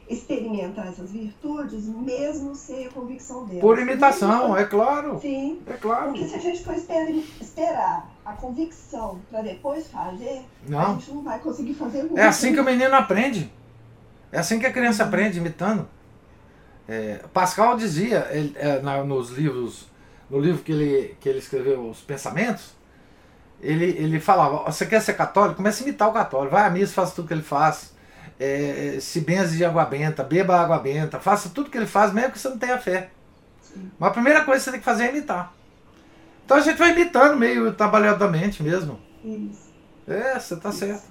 [0.10, 3.62] experimentar essas virtudes, mesmo sem a convicção delas.
[3.62, 5.20] Por imitação, é claro.
[5.20, 5.60] Sim.
[5.68, 6.12] É claro.
[6.14, 10.94] Porque se a gente for esper- esperar a convicção para depois fazer, a Não.
[11.00, 12.22] gente não vai conseguir fazer nunca.
[12.22, 13.52] É assim que o menino aprende.
[14.32, 15.88] É assim que a criança aprende, imitando.
[16.88, 19.88] É, Pascal dizia ele, é, na- nos livros,
[20.30, 22.77] no livro que ele, que ele escreveu, Os Pensamentos,
[23.62, 25.56] ele, ele falava: "Ó, Você quer ser católico?
[25.58, 26.54] Comece a imitar o católico.
[26.56, 27.94] Vai à missa, faça tudo que ele faz.
[28.40, 32.32] É, se benze de água benta, beba água benta, faça tudo que ele faz, mesmo
[32.34, 33.10] que você não tenha fé.
[33.62, 33.90] Sim.
[33.98, 35.54] Mas a primeira coisa que você tem que fazer é imitar.
[36.46, 39.00] Então a gente vai imitando meio trabalhadamente mesmo.
[39.24, 39.68] Isso.
[40.08, 41.08] É, você tá certo.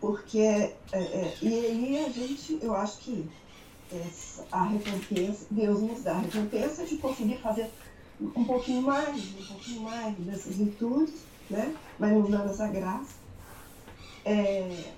[0.00, 3.28] Porque, é, é, e aí a gente, eu acho que
[3.92, 7.68] essa- a recompensa, Deus nos dá a recompensa de conseguir fazer
[8.20, 11.74] um pouquinho mais, um pouquinho mais dessas virtudes, né?
[11.98, 13.14] Vai nos dando essa graça.
[14.24, 14.92] É,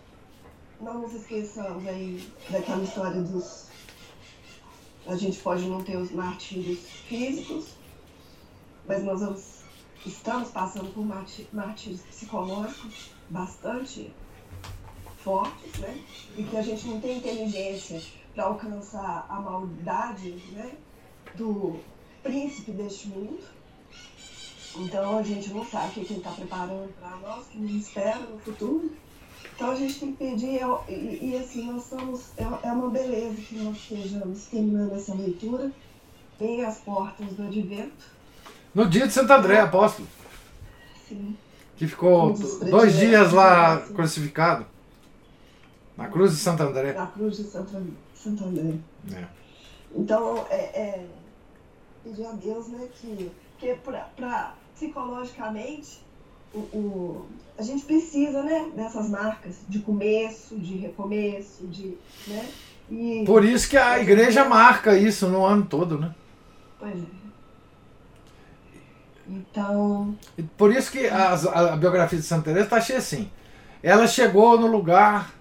[0.80, 3.68] não nos esqueçamos aí daquela história dos.
[5.06, 7.74] A gente pode não ter os martírios físicos,
[8.86, 9.60] mas nós vamos,
[10.04, 11.04] estamos passando por
[11.52, 14.12] martírios psicológicos bastante
[15.18, 16.02] fortes, né?
[16.36, 18.02] E que a gente não tem inteligência
[18.34, 20.72] para alcançar a maldade, né?
[21.34, 21.80] Do
[22.22, 23.38] príncipe deste mundo.
[24.76, 27.86] Então a gente não sabe o que ele está preparando para nós, o que nos
[27.86, 28.90] espera no futuro.
[29.54, 32.88] Então a gente tem que pedir, é- e, e assim, nós estamos, é, é uma
[32.88, 35.70] beleza que nós estejamos terminando essa leitura
[36.38, 37.92] bem às portas do advento.
[38.74, 40.08] No dia de Santo André, apóstolo,
[41.06, 41.36] Sim,
[41.76, 43.86] que ficou Um dois dias lá né?
[43.94, 44.64] crucificado,
[45.98, 46.94] na cruz de Santo André.
[46.94, 48.74] na cruz de Santo, An- Santo André.
[49.12, 49.24] É.
[49.94, 51.06] Então, é, é
[52.04, 56.00] pedir a Deus, né, que, que pra, pra psicologicamente,
[56.54, 57.26] o, o-
[57.58, 61.96] a gente precisa, né, dessas marcas de começo, de recomeço, de,
[62.26, 62.48] né,
[62.90, 66.14] e, Por isso que a igreja marca isso no ano todo, né?
[66.78, 67.22] pois é.
[69.28, 70.16] Então,
[70.58, 73.30] Por isso que a, a biografia de Santa Teresa está cheia assim.
[73.82, 75.32] Ela chegou no lugar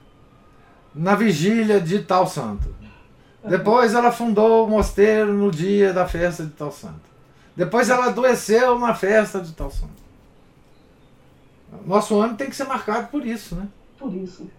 [0.94, 2.74] na vigília de tal santo.
[3.44, 7.02] Depois ela fundou o mosteiro no dia da festa de tal santo.
[7.56, 10.02] Depois ela adoeceu na festa de tal santo.
[11.86, 13.68] Nosso ano tem que ser marcado por isso, né?
[13.98, 14.50] por isso,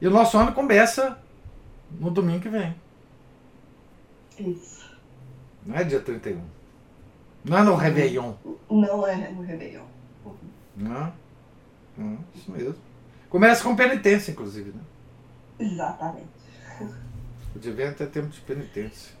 [0.00, 1.18] E o nosso ano começa
[1.98, 2.74] no domingo que vem.
[4.38, 4.80] isso.
[5.64, 6.40] Não é dia 31.
[7.44, 8.32] Não é no Réveillon.
[8.70, 9.84] Não é no Réveillon.
[10.76, 11.12] Não.
[11.96, 12.74] Não, isso mesmo.
[13.28, 14.80] Começa com penitência, inclusive, né?
[15.58, 16.39] Exatamente.
[17.54, 19.12] O advento é tempo de penitência.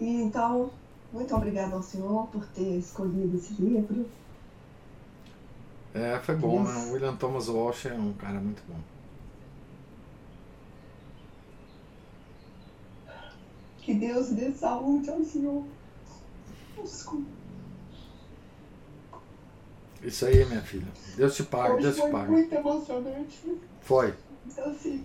[0.00, 0.70] E então,
[1.12, 4.06] muito obrigada ao senhor por ter escolhido esse livro.
[5.92, 6.72] É, foi bom, né?
[6.86, 8.78] O William Thomas Walsh é um cara muito bom.
[13.78, 15.64] Que Deus dê saúde ao senhor.
[16.80, 17.26] Desculpa.
[20.02, 20.86] Isso aí, minha filha.
[21.16, 22.30] Deus te pague, Deus te foi pague.
[22.30, 23.58] muito emocionante.
[23.82, 24.14] Foi.
[24.46, 25.04] Então, assim,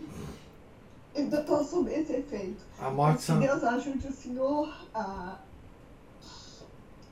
[1.16, 2.64] ainda estou sob esse efeito.
[2.80, 3.40] A morte que são...
[3.40, 5.38] Deus ajude o senhor a,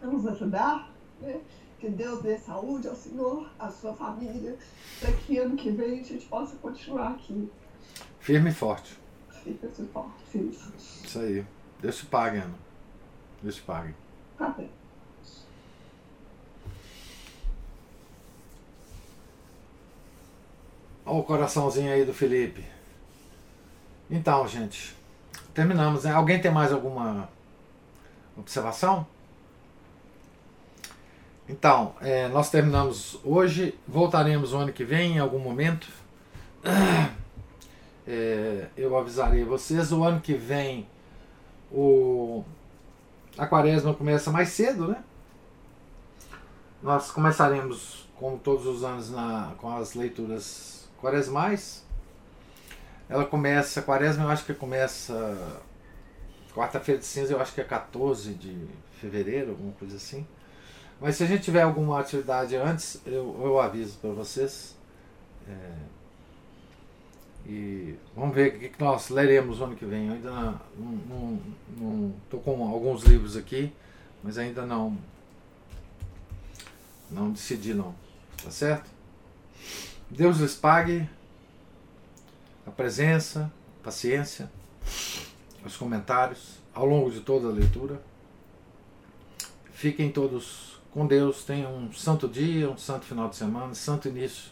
[0.02, 0.92] a nos ajudar,
[1.22, 1.40] né?
[1.80, 4.58] Que Deus dê saúde ao senhor, à sua família,
[5.00, 7.50] para que ano que vem a gente possa continuar aqui.
[8.20, 8.98] firme e forte.
[9.44, 10.38] Fica esse forte.
[10.38, 10.74] Isso.
[11.04, 11.46] Isso aí.
[11.82, 12.56] Deus te pague, Ana.
[13.42, 13.94] Deus te pague.
[14.38, 14.70] Tá bem.
[21.06, 22.66] Olha o coraçãozinho aí do Felipe.
[24.10, 24.96] Então, gente.
[25.54, 26.12] Terminamos, né?
[26.12, 27.30] Alguém tem mais alguma
[28.36, 29.06] observação?
[31.48, 33.78] Então, é, nós terminamos hoje.
[33.88, 35.88] Voltaremos o ano que vem, em algum momento.
[38.06, 39.94] É, eu avisarei vocês.
[39.94, 40.86] O ano que vem,
[41.72, 42.44] o,
[43.38, 45.02] a quaresma começa mais cedo, né?
[46.82, 51.83] Nós começaremos, como todos os anos, na, com as leituras quaresmais.
[53.10, 55.62] Ela começa, quaresma eu acho que começa
[56.54, 58.56] Quarta-feira de cinza eu acho que é 14 de
[59.02, 60.26] fevereiro, alguma coisa assim.
[61.02, 64.78] Mas se a gente tiver alguma atividade antes, eu, eu aviso para vocês.
[65.48, 65.76] É,
[67.48, 70.08] e vamos ver o que nós leremos no ano que vem.
[70.08, 73.74] Eu ainda não estou com alguns livros aqui,
[74.24, 74.96] mas ainda não
[77.10, 77.96] não decidi não.
[78.44, 78.90] Tá certo?
[80.10, 81.10] Deus lhes pague
[82.66, 83.52] a presença,
[83.82, 84.50] paciência,
[85.66, 88.02] os comentários ao longo de toda a leitura.
[89.72, 94.52] Fiquem todos com Deus, tenham um santo dia, um santo final de semana, santo início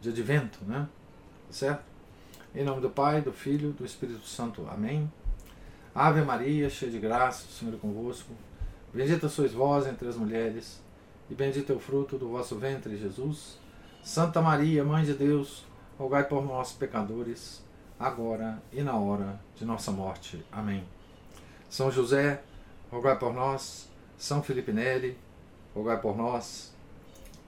[0.00, 0.88] de advento, né?
[1.46, 1.84] Tá certo?
[2.54, 4.66] Em nome do Pai, do Filho, do Espírito Santo.
[4.70, 5.10] Amém.
[5.94, 8.32] Ave Maria, cheia de graça, o Senhor é convosco.
[8.92, 10.80] Bendita sois vós entre as mulheres,
[11.30, 13.58] e bendito é o fruto do vosso ventre, Jesus.
[14.02, 15.64] Santa Maria, Mãe de Deus,
[15.98, 17.62] rogai por nós, pecadores,
[17.98, 20.44] agora e na hora de nossa morte.
[20.50, 20.86] Amém.
[21.70, 22.42] São José,
[22.90, 23.88] rogai por nós.
[24.16, 25.18] São Felipe Neri,
[25.74, 26.72] rogai por nós.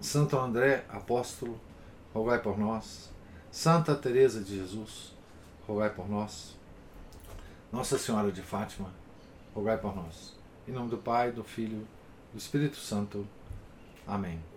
[0.00, 1.60] Santo André, apóstolo,
[2.12, 3.10] rogai por nós.
[3.50, 5.14] Santa Teresa de Jesus,
[5.66, 6.54] rogai por nós.
[7.72, 8.90] Nossa Senhora de Fátima,
[9.54, 10.34] rogai por nós.
[10.68, 11.86] Em nome do Pai, do Filho,
[12.32, 13.26] do Espírito Santo.
[14.06, 14.55] Amém.